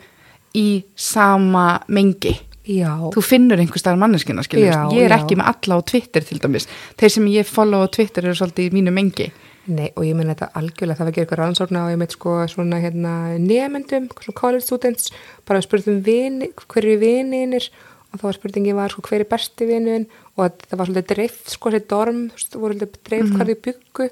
í 0.54 0.84
sama 0.96 1.82
mengi. 1.88 2.36
Já, 2.68 2.92
Þú 3.14 3.24
finnur 3.24 3.60
einhver 3.60 3.82
staðar 3.82 4.00
manneskina, 4.00 4.44
skiljum. 4.44 4.72
Já, 4.72 4.84
Ég 4.96 5.08
er 5.08 5.12
já. 5.12 5.18
ekki 5.20 5.36
með 5.40 5.50
alla 5.54 5.80
á 5.80 5.80
Twitter 5.84 6.24
til 6.24 6.40
dæmis. 6.40 6.68
Þeir 6.98 7.10
sem 7.10 7.26
ég 7.28 7.50
follow 7.50 7.84
á 7.84 7.88
Twitter 7.92 8.24
eru 8.24 8.36
svolítið 8.36 8.70
í 8.70 8.74
mínu 8.78 8.94
mengi. 8.94 9.32
nei, 9.66 9.94
og 9.96 10.04
ég 10.04 10.16
menn 10.16 10.28
þetta 10.28 10.50
algjörlega 10.60 10.98
það 10.98 11.06
var 11.06 11.10
að 11.10 11.16
gera 11.16 11.24
eitthvað 11.24 11.40
rannsókn 11.40 11.78
á 11.80 11.84
ég 11.88 12.00
meit 12.02 12.12
sko 12.12 12.32
svona 12.52 12.82
hérna 12.84 13.14
nefendum, 13.40 14.10
svona 14.20 14.36
college 14.36 14.66
students 14.66 15.12
bara 15.48 15.62
spurðum 15.64 16.02
vini, 16.04 16.50
hver 16.68 16.84
eru 16.84 17.00
vininir 17.00 17.70
og 18.12 18.20
þá 18.20 18.26
var 18.28 18.38
spurningi 18.38 18.76
var 18.76 18.94
sko 18.94 19.06
hver 19.08 19.24
er 19.24 19.30
besti 19.32 19.68
vinuðin 19.70 20.10
og 20.36 20.60
það 20.68 20.78
var 20.82 20.92
svolítið 20.92 21.16
dreift 21.16 21.54
sko 21.56 21.72
þessi 21.72 21.90
dorm, 21.94 22.22
þú 22.34 22.42
veist, 22.42 22.60
voru 22.60 22.78
svolítið 22.78 23.00
dreift 23.08 23.30
mm 23.30 23.40
-hmm. 23.40 23.48
þau 23.48 23.64
byggu 23.68 24.10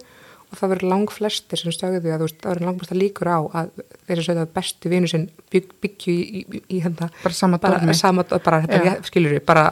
og 0.51 0.59
það 0.59 0.73
verður 0.73 0.91
lang 0.91 1.11
flestir 1.13 1.61
sem 1.61 1.73
stögðu 1.73 2.11
að 2.11 2.21
þú 2.21 2.27
veist, 2.27 2.37
það 2.41 2.51
verður 2.51 2.67
langt 2.67 2.93
líkur 2.97 3.29
á 3.31 3.39
að 3.61 3.69
þeir 3.79 4.19
sem 4.19 4.27
sögðu 4.27 4.43
að 4.43 4.53
bestu 4.57 4.91
vinu 4.91 5.09
sem 5.11 5.25
bygg, 5.53 5.75
byggju 5.85 6.13
í, 6.13 6.21
í, 6.21 6.61
í, 6.61 6.79
hérna 6.83 7.09
Bara 7.21 7.37
sama 7.37 7.59
dormi. 7.61 7.95
sama, 7.97 8.25
bara, 8.27 8.61
þetta 8.65 8.79
Já. 8.81 8.91
er, 8.91 9.05
skilur 9.07 9.35
við, 9.37 9.43
bara 9.47 9.65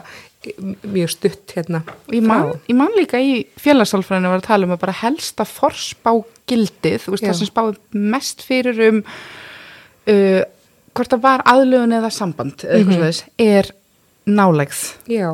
mjög 0.87 1.11
stutt 1.11 1.55
hérna 1.57 1.81
ég 2.15 2.23
man, 2.23 2.53
man 2.79 2.93
líka 2.95 3.19
í 3.19 3.41
félagssálfræðinu 3.59 4.31
var 4.31 4.39
að 4.39 4.47
tala 4.47 4.69
um 4.69 4.75
að 4.77 4.83
bara 4.85 4.95
helsta 5.01 5.43
forspá 5.47 6.13
gildið, 6.47 7.01
þú 7.03 7.15
veist 7.15 7.25
Já. 7.25 7.31
það 7.31 7.41
sem 7.41 7.51
spáði 7.51 8.05
mest 8.15 8.45
fyrir 8.47 8.79
um 8.87 9.01
uh, 9.03 10.41
hvort 10.95 11.11
það 11.11 11.25
var 11.27 11.43
aðlögun 11.47 11.97
eða 11.99 12.13
samband 12.13 12.63
mm 12.63 13.11
er 13.39 13.73
nálegð. 14.29 14.79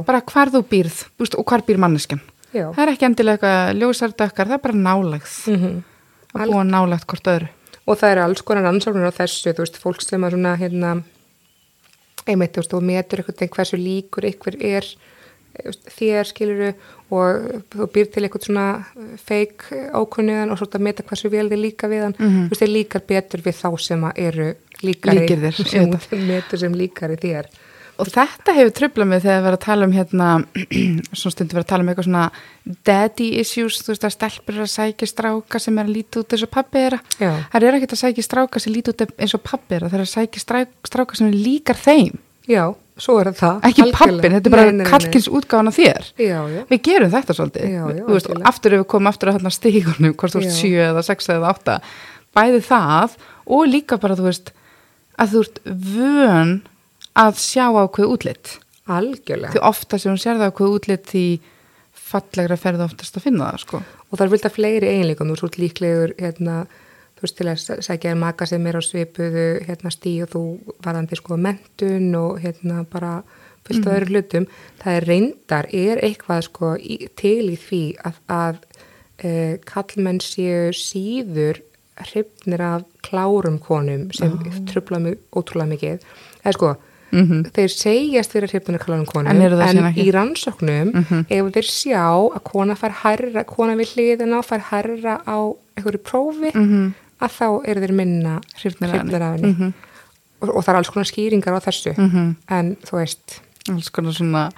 Bara 0.08 0.22
hvar 0.22 0.52
þú 0.54 0.62
býrð 0.70 1.02
og 1.36 1.46
hvar 1.50 1.64
býr 1.68 1.80
manneskjan. 1.82 2.22
Já. 2.56 2.70
Það 2.72 2.82
er 2.86 2.94
ekki 2.94 3.08
endilega 3.10 3.36
eitthvað 3.36 3.82
ljósardökkar, 3.82 4.50
það 4.50 4.58
er 4.58 4.64
bara 4.66 4.82
nálegð. 4.88 5.36
Mhm. 5.52 5.76
Að 6.36 6.52
búa 6.52 6.64
nálegð 6.68 7.06
hvort 7.12 7.32
öðru. 7.36 7.50
og 7.86 8.00
það 8.02 8.12
eru 8.16 8.22
alls 8.26 8.42
konar 8.42 8.64
rannsóknir 8.66 9.12
á 9.14 9.14
þessu 9.14 9.52
þú 9.54 9.62
veist, 9.62 9.76
fólk 9.78 10.02
sem 10.02 10.24
að 10.26 10.34
svona 10.34 10.56
hérna 10.58 10.94
einmitt, 12.26 12.56
þú 12.56 12.64
veist, 12.64 12.72
þú 12.74 12.80
metur 12.82 13.22
eitthvað 13.22 13.52
hversu 13.54 13.78
líkur 13.78 14.26
ykkur 14.32 14.56
er 14.66 14.88
veist, 15.64 15.86
þér 15.94 16.30
skiluru 16.32 16.72
og 17.14 17.62
þú 17.76 17.88
býr 17.94 18.10
til 18.12 18.24
eitthvað 18.26 18.48
svona 18.48 18.66
feik 19.22 19.68
ákunniðan 19.94 20.52
og 20.52 20.58
svona 20.60 20.82
meta 20.88 21.06
hversu 21.06 21.30
vel 21.30 21.46
þið 21.52 21.62
líka 21.62 21.88
við 21.92 22.08
hann, 22.08 22.18
þú 22.18 22.50
veist, 22.50 22.64
þið 22.64 22.74
líkar 22.74 23.06
betur 23.14 23.46
við 23.46 23.60
þá 23.62 23.70
sem 23.86 24.08
að 24.10 24.24
eru 24.26 24.50
líkari 24.82 25.22
Líkir 25.22 25.46
þér, 25.46 25.62
sem 25.70 26.60
sem 26.66 26.74
líkari 26.82 27.20
þér 27.22 27.52
Og 28.02 28.10
þetta 28.12 28.54
hefur 28.58 28.74
tröflað 28.76 29.10
mig 29.10 29.24
þegar 29.24 29.40
við 29.40 29.50
erum 29.50 29.58
að 29.58 29.66
tala 29.66 29.88
um 29.88 29.96
hérna, 29.96 30.30
svona 31.20 31.34
stundu 31.36 31.56
verið 31.56 31.64
að 31.64 31.72
tala 31.72 31.86
um 31.86 31.92
eitthvað 31.92 32.08
svona 32.10 32.26
daddy 32.90 33.28
issues, 33.40 33.82
þú 33.86 33.94
veist 33.94 34.08
að 34.08 34.16
stelpur 34.16 34.56
eru 34.56 34.66
að 34.66 34.72
sækja 34.74 35.10
stráka 35.12 35.62
sem 35.64 35.80
er 35.80 35.88
að 35.88 35.96
líti 35.96 36.22
út 36.22 36.36
eins 36.36 36.46
og 36.46 36.52
pabbi 36.56 36.82
þeirra. 36.84 37.00
Já. 37.22 37.32
Það 37.54 37.68
er 37.68 37.78
ekkert 37.80 37.96
að 37.96 38.02
sækja 38.02 38.26
stráka 38.28 38.64
sem 38.64 38.76
líti 38.76 38.94
út 38.94 39.06
eins 39.06 39.38
og 39.38 39.44
pabbi 39.46 39.76
þeirra, 39.76 39.92
það 39.92 40.00
er 40.00 40.06
að 40.06 40.12
sækja 40.12 40.44
strák, 40.44 40.74
stráka 40.92 41.20
sem 41.20 41.30
er 41.30 41.38
líkar 41.46 41.80
þeim. 41.80 42.20
Já, 42.46 42.66
svo 43.02 43.16
er 43.22 43.32
það 43.36 43.64
Ekki 43.70 43.88
pabbin, 43.96 44.36
þetta 44.36 44.52
er 44.52 44.54
bara 44.54 44.90
kallkins 44.92 45.30
útgáðan 45.32 45.72
af 45.72 45.80
þér. 45.80 46.12
Já, 46.22 46.38
já, 46.52 46.60
Við 46.70 46.84
gerum 46.86 47.14
þetta 47.16 47.38
svolítið. 47.38 47.72
Já, 47.74 47.86
veist, 48.12 48.30
aftur 48.52 48.76
ef 48.76 48.84
við 48.84 48.90
komum 48.94 49.10
aftur 49.10 49.32
að 49.32 49.40
þarna 49.40 49.54
stígunum, 49.56 50.14
hvort 50.20 50.36
þú 50.36 50.44
Já. 50.46 50.52
sjö 50.54 50.86
eða 50.92 51.04
sex 51.08 51.32
eða 51.34 51.56
átta, 51.56 51.80
bæði 52.38 52.62
það 52.68 53.18
og 53.58 53.66
líka 53.72 53.98
bara, 54.02 54.18
þú 54.20 54.28
veist, 54.30 54.54
að 55.18 55.34
þú 55.34 55.44
ert 55.48 55.60
vön 55.66 56.54
að 57.16 57.42
sjá 57.42 57.66
ákveð 57.72 58.14
útlitt. 58.14 58.56
algjörlega 58.86 59.56
því 59.56 59.62
ofta 59.66 59.98
sem 59.98 60.12
hún 60.14 60.22
sér 60.22 60.38
það 60.38 60.56
hvað 60.60 60.74
útlit 60.78 61.08
því 61.10 61.28
fallegra 62.06 62.58
ferði 62.60 62.86
oftast 62.86 63.18
að 63.18 63.26
finna 63.26 63.52
það 63.52 63.62
sko. 63.64 63.80
og 63.82 64.18
það 64.18 64.26
er 64.26 64.34
vilja 64.36 64.52
fleiri 64.54 64.92
eiginleikum, 64.92 65.32
þú 65.34 65.48
ert 65.48 65.58
líklegur 65.62 66.14
hérna, 66.20 66.58
þú 67.16 67.26
veist 67.26 67.38
til 67.40 67.48
að 67.50 67.64
sækja 67.88 68.12
þér 68.12 68.22
maka 68.22 68.48
sem 68.50 68.68
er 68.68 68.78
á 68.78 68.82
svipuðu 68.86 69.48
hérna, 69.66 69.94
stí 69.94 70.14
og 70.26 70.32
þú 70.36 70.44
varðandi 70.86 71.20
sko 71.20 71.40
mentun 71.42 72.10
og 72.20 72.40
hérna 72.44 72.86
bara 72.92 73.18
fullt 73.66 73.88
af 73.88 73.98
öðru 73.98 74.14
hlutum 74.14 74.48
það 74.84 75.00
er 75.00 75.08
reyndar, 75.10 75.70
er 75.74 76.02
eitthvað 76.06 76.44
sko 76.50 76.74
í, 76.78 77.00
til 77.18 77.50
í 77.50 77.58
því 77.58 77.84
að, 78.06 78.20
að 78.30 78.60
e, 79.18 79.32
kallmenn 79.66 80.22
séu 80.22 80.70
síður 80.78 81.64
hrifnir 81.96 82.62
af 82.62 82.84
klárum 83.06 83.58
konum 83.64 84.10
sem 84.14 84.36
oh. 84.36 84.60
trubla 84.70 85.00
mig 85.02 85.18
ótrúlega 85.34 85.72
mikið 85.72 86.06
eða 86.44 86.56
sko 86.58 86.76
Mhm. 87.12 87.52
þeir 87.56 87.70
segjast 87.72 88.32
þeirra 88.34 88.48
klárum 88.80 89.06
konum 89.06 89.28
En 89.32 89.38
ekki? 89.92 90.04
í 90.08 90.12
rannsóknum 90.12 90.90
ef 91.30 91.52
þeir 91.54 91.68
sjá 91.70 92.04
að 92.36 92.44
kona 92.44 92.76
fær 92.76 92.92
herra, 93.04 93.44
kona 93.44 93.76
við 93.76 93.94
hliðina 93.96 94.42
fær 94.44 94.60
herra 94.72 95.22
á 95.26 95.38
einhverju 95.78 96.02
prófi 96.04 96.52
Mhm. 96.56 96.94
að 97.22 97.32
þá 97.40 97.48
eru 97.68 97.82
þeir 97.82 97.94
minna 97.94 98.42
af 99.22 99.40
henni 99.40 99.74
og, 100.42 100.50
og 100.58 100.64
það 100.66 100.70
er 100.74 100.76
alls 100.76 100.90
konar 100.90 101.06
skýringar 101.06 101.56
á 101.56 101.60
þessu 101.64 101.94
Mhm. 101.98 102.36
en 102.50 102.76
þú 102.84 102.92
veist 103.00 103.40
alls 103.70 103.90
konar 103.90 104.12
svona 104.14 104.52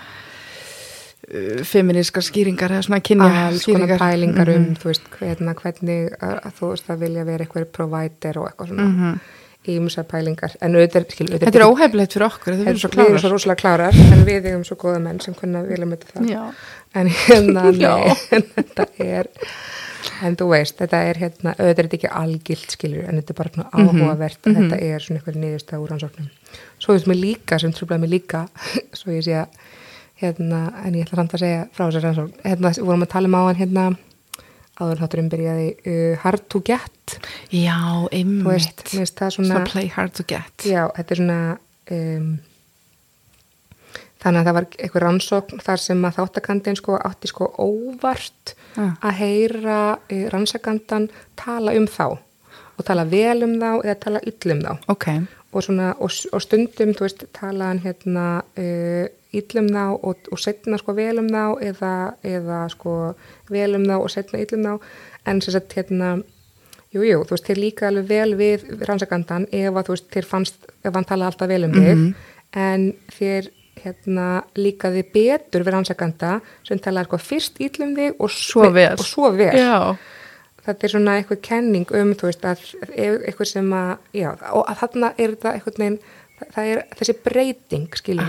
uh, 1.33 1.63
feministkar 1.63 2.23
skýringar 2.23 2.71
eða 2.71 2.83
svona 2.87 3.01
kynja 3.03 3.51
skýringar 3.59 3.99
pælingar 3.99 4.49
um, 4.55 4.63
Mhm. 4.63 4.77
þú 4.81 4.83
veist, 4.91 5.01
hvernig, 5.19 5.55
hvernig 5.61 6.09
að, 6.21 6.35
að 6.45 6.53
þú 6.59 6.69
veist 6.71 6.87
að 6.89 6.99
vilja 7.03 7.25
vera 7.25 7.45
eitthvað 7.45 7.65
provider 7.71 8.37
og 8.39 8.49
eitthvað 8.51 8.67
svona 8.73 9.19
Mhm. 9.67 9.87
ímsa 9.87 10.03
pælingar, 10.07 10.55
en 10.61 10.75
auðvitað, 10.75 11.07
skil, 11.11 11.27
auðvitað 11.27 11.47
Þetta 11.47 11.59
er 11.59 11.67
óhefilegt 11.67 12.13
fyrir 12.15 12.27
okkur, 12.27 12.53
þetta 12.53 12.67
verður 12.67 12.81
svo 12.83 12.89
við 12.89 13.05
erum 13.05 13.17
svo 13.17 13.27
klárar 13.27 13.33
rosalega 13.33 13.61
klárar, 13.61 13.99
en 14.13 14.25
við 14.27 14.45
eigum 14.51 14.63
svo 14.67 14.77
góða 14.81 15.01
menn 15.03 15.19
sem 15.21 15.33
kunna 15.37 15.63
vilja 15.67 15.85
með 15.89 16.05
það. 16.13 16.29
Já, 16.31 16.43
En 16.95 17.07
hérna, 17.11 17.63
nei, 17.77 18.15
þetta 18.55 18.85
er, 19.03 19.27
en 20.23 20.37
þú 20.39 20.47
veist, 20.53 20.77
þetta 20.79 21.01
er 21.09 21.19
hérna, 21.21 21.53
auðvitað 21.57 21.81
er 21.83 21.87
þetta 21.89 21.97
ekki 21.99 22.11
algilt 22.21 22.71
skilur, 22.77 23.03
en 23.05 23.19
þetta 23.19 23.33
er 23.33 23.39
bara 23.41 23.53
svona 23.53 23.69
áhugavert 23.73 24.47
að 24.47 24.55
þetta 24.61 24.79
er 24.87 25.03
svona 25.03 25.19
eitthvað 25.19 25.41
niðurstað 25.43 25.83
úr 25.83 25.91
rannsóknum. 25.93 26.29
Svo 26.79 26.95
veist 26.95 27.09
mér 27.11 27.19
líka, 27.19 27.59
sem 27.59 27.73
trúblaði 27.75 28.05
mér 28.05 28.13
líka, 28.15 28.45
svo 28.97 29.11
ég 29.11 29.25
sé 29.27 29.35
að, 29.43 29.47
hérna, 30.23 30.61
en 30.85 30.95
ég 30.97 31.05
ætla 31.05 31.19
samt 31.21 31.35
að 31.37 31.43
segja 31.43 31.65
frá 31.75 31.89
þessar 31.91 32.23
hérna, 32.45 32.73
vorum 32.79 33.05
að 33.05 33.11
tala 33.13 33.27
um 33.29 33.35
á 33.37 33.41
hann 33.45 33.59
hérna, 33.61 33.87
áður 34.77 34.99
þátturinn 35.03 35.29
byrjaði, 35.33 35.69
uh, 35.89 36.17
hard 36.23 36.43
to 36.53 36.61
get, 36.65 37.17
Já 37.53 37.77
einmitt. 38.13 38.83
Svona, 38.91 39.31
Svona 39.33 39.63
play 39.65 39.87
hard 39.93 40.13
to 40.19 40.23
get. 40.27 40.53
Já, 40.67 40.85
þetta 40.97 41.15
er 41.15 41.21
svona 41.21 41.39
um, 41.95 42.29
þannig 44.21 44.41
að 44.41 44.47
það 44.49 44.55
var 44.57 44.67
eitthvað 44.77 45.03
rannsókn 45.05 45.61
þar 45.65 45.81
sem 45.81 46.05
að 46.07 46.15
þáttakandin 46.19 46.77
sko 46.79 46.97
átti 47.09 47.31
sko 47.33 47.51
óvart 47.61 48.55
Ah. 48.77 48.93
að 49.01 49.13
heyra 49.23 49.77
uh, 49.97 50.25
rannsakandan 50.29 51.07
tala 51.35 51.71
um 51.73 51.87
þá 51.89 52.03
og 52.77 52.83
tala 52.85 53.07
vel 53.09 53.41
um 53.47 53.55
þá 53.57 53.71
eða 53.81 53.95
tala 54.03 54.19
ill 54.29 54.51
um 54.53 54.59
þá. 54.61 54.73
Ok, 54.93 55.05
og, 55.49 55.63
svona, 55.65 55.87
og, 55.97 56.11
og 56.29 56.43
stundum, 56.45 56.91
veist, 56.99 57.23
tala 57.33 57.71
hann 57.71 57.81
hérna 57.81 58.25
uh, 58.53 59.07
ill 59.35 59.59
um 59.61 59.67
þá 59.73 59.83
og, 59.97 60.31
og 60.31 60.39
setna 60.39 60.79
sko 60.79 60.95
vel 60.97 61.17
um 61.19 61.27
þá 61.27 61.43
eða, 61.71 61.93
eða 62.23 62.63
sko 62.71 62.95
vel 63.51 63.69
um 63.75 63.85
þá 63.89 63.95
og 63.99 64.09
setna 64.13 64.39
ill 64.43 64.57
um 64.59 64.65
þá. 64.67 64.89
En 65.27 65.41
sem 65.43 65.55
sagt 65.57 65.75
hérna 65.77 66.17
Jú, 66.95 67.01
jú, 67.03 67.19
þú 67.27 67.35
veist, 67.35 67.47
þér 67.49 67.59
líka 67.59 67.87
alveg 67.89 68.05
vel 68.07 68.35
við 68.39 68.61
rannsakandan 68.87 69.45
ef 69.51 69.75
að 69.75 69.89
þú 69.89 69.93
veist, 69.93 70.05
þér 70.13 70.27
fannst, 70.29 70.67
ef 70.87 70.93
hann 70.95 71.07
tala 71.09 71.27
alltaf 71.27 71.49
vel 71.51 71.65
um 71.67 71.73
þig, 71.75 72.03
en 72.55 72.85
þér 73.11 73.49
hérna 73.83 74.27
líkaði 74.57 75.03
betur 75.13 75.65
við 75.67 75.75
rannsakanda 75.75 76.37
sem 76.65 76.79
talaði 76.81 77.09
sko 77.09 77.19
fyrst 77.21 77.59
ill 77.61 77.83
um 77.83 77.91
þig 77.97 78.15
og 78.23 78.31
svo 78.33 78.69
vel. 78.73 78.93
Og 78.95 79.03
svo 79.05 79.33
vel. 79.35 79.51
Þetta 80.67 80.87
er 80.87 80.93
svona 80.95 81.17
eitthvað 81.19 81.43
kenning 81.45 81.91
um, 81.95 82.15
þú 82.17 82.29
veist, 82.31 82.47
að 82.47 82.63
eitthvað 82.95 83.51
sem 83.51 83.67
að, 83.75 83.91
já, 84.15 84.31
og 84.51 84.63
að 84.63 84.79
þarna 84.81 85.11
er 85.17 85.35
þetta 85.35 85.53
eitthvað 85.57 85.83
neginn, 85.83 85.99
það 86.55 86.71
er 86.71 86.81
þessi 86.99 87.17
breyting, 87.25 87.87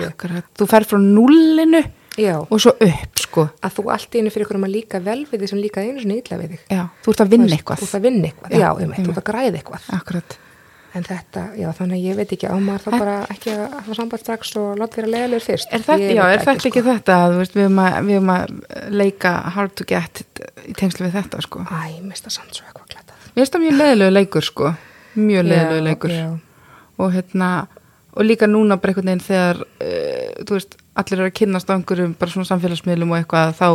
akkurat 0.09 0.51
Þú 0.59 0.69
fer 0.71 0.87
frá 0.89 1.01
nullinu 1.03 1.85
Já, 2.19 2.35
og 2.43 2.59
svo 2.59 2.73
upp 2.83 3.21
sko 3.23 3.45
að 3.63 3.77
þú 3.77 3.85
allt 3.95 4.17
einu 4.19 4.31
fyrir 4.35 4.49
ykkur 4.49 4.59
um 4.59 4.67
að 4.67 4.75
líka 4.75 4.99
vel 5.05 5.21
við 5.31 5.45
þig 5.45 5.51
sem 5.53 5.61
líkaði 5.63 5.93
einu 5.93 6.03
svona 6.03 6.17
illa 6.19 6.39
við 6.41 6.55
þig. 6.57 6.63
Já, 6.75 6.83
þú 7.05 7.13
ert 7.13 7.23
að 7.23 7.33
vinna 7.35 7.47
Þú 7.49 7.57
eitthvað 7.59 7.79
Þú 7.79 7.87
ert 7.87 7.99
að 7.99 8.07
vinna 8.09 8.29
eitthvað, 8.29 8.57
Já, 8.59 8.69
um, 8.69 8.79
þú 8.79 8.87
einmitt. 8.89 9.11
ert 9.13 9.21
að 9.21 9.27
græða 9.29 9.61
eitthvað. 9.61 9.89
Akkurat 9.95 10.39
En 10.97 11.05
þetta, 11.05 11.43
já, 11.53 11.67
þannig 11.77 11.99
að 11.99 12.05
ég 12.09 12.17
veit 12.17 12.31
ekki 12.33 12.49
á 12.49 12.57
maður 12.59 12.85
þá 12.87 12.91
bara 12.97 13.15
ekki 13.29 13.53
að 13.53 13.75
hafa 13.77 13.97
samband 13.99 14.23
strax 14.23 14.53
og 14.57 14.69
láta 14.81 14.97
vera 14.99 15.11
leðilegur 15.13 15.45
fyrst. 15.45 15.69
Er 15.77 15.83
þetta, 15.85 16.15
já, 16.17 16.23
er 16.25 16.41
þetta 16.41 16.55
sko. 16.63 16.71
ekki 16.73 16.83
þetta 16.87 17.19
að 17.19 17.35
þú 17.35 17.43
veist, 17.43 17.57
við 17.59 17.67
höfum 17.67 17.81
að, 17.85 17.99
við 18.09 18.17
höfum 18.17 18.33
að 18.35 18.55
leika 18.97 19.33
hard 19.55 19.75
to 19.77 19.87
get 19.87 20.23
í 20.65 20.75
tengslu 20.81 21.05
við 21.07 21.19
þetta 21.21 21.43
sko 21.45 21.67
Æ, 21.69 22.01
mista 22.09 22.33
samt 22.33 22.57
svo 22.57 22.65
eitthvað 22.65 22.89
glatað. 22.95 23.29
Mér 23.29 23.43
finnst 23.45 23.55
það 23.59 23.65
mjög 23.67 23.79
leðilegu 23.83 24.17
leikur 24.17 24.49
sko 24.49 24.73
mjög 25.19 25.43
Já, 25.45 25.49
leðilegu 25.53 25.87
leikur 25.91 26.17
Já, 26.17 26.27
og 26.99 27.15
hérna 27.19 27.51
og 28.19 28.27
líka 28.27 28.47
núna 28.51 28.77
bara 28.83 28.91
einhvern 28.91 29.13
veginn 29.13 29.23
þegar 29.23 29.57
uh, 29.63 30.31
þú 30.43 30.53
veist, 30.57 30.73
allir 30.99 31.19
eru 31.21 31.29
að 31.31 31.37
kynnast 31.39 31.69
á 31.71 31.73
einhverjum 31.77 32.15
bara 32.19 32.33
svona 32.33 32.51
samfélagsmiðlum 32.51 33.13
og 33.15 33.19
eitthvað 33.21 33.53
þá, 33.59 33.69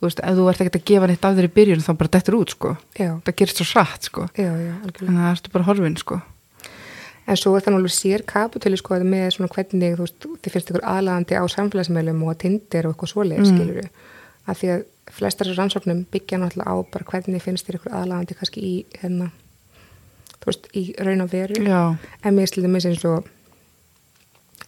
þú 0.00 0.08
veist, 0.08 0.20
ef 0.26 0.32
þú 0.38 0.42
ert 0.50 0.60
ekkert 0.64 0.80
að 0.80 0.88
gefa 0.90 1.06
neitt 1.10 1.26
af 1.28 1.36
þér 1.36 1.46
í 1.46 1.56
byrjun 1.58 1.84
þá 1.86 1.92
bara 2.00 2.14
dettur 2.16 2.38
út 2.40 2.50
sko. 2.56 2.68
Já, 2.98 3.10
það 3.22 3.36
gerist 3.38 3.58
svo 3.62 3.68
satt 3.70 4.02
sko. 4.10 4.22
Já, 4.34 4.50
já, 4.50 4.74
að 4.82 4.98
það 5.06 5.30
ertu 5.30 5.54
bara 5.54 5.68
horfin 5.70 6.00
sko. 6.02 6.16
En 7.26 7.36
svo 7.38 7.50
er 7.54 7.62
það 7.62 7.72
náttúrulega 7.74 7.94
sér 7.94 8.20
kapitölu 8.26 8.76
sko 8.78 8.98
með 9.02 9.28
svona 9.34 9.50
hvernig 9.54 9.92
þú 9.94 10.02
veist, 10.04 10.20
þið 10.42 10.50
finnst 10.54 10.68
ykkur 10.70 10.84
aðlagandi 10.86 11.34
á 11.38 11.44
samfélagsmeilum 11.54 12.20
og 12.26 12.38
tindir 12.38 12.86
og 12.86 12.94
eitthvað 12.94 13.12
svoleið 13.14 13.40
mm. 13.42 13.48
skilur 13.50 13.76
við. 13.80 13.88
Að 14.46 14.54
því 14.60 14.68
að 14.74 14.80
flestar 15.16 15.46
þessu 15.48 15.58
rannsóknum 15.58 16.00
byggja 16.10 16.38
náttúrulega 16.38 16.70
á 16.70 16.74
bara 16.86 17.06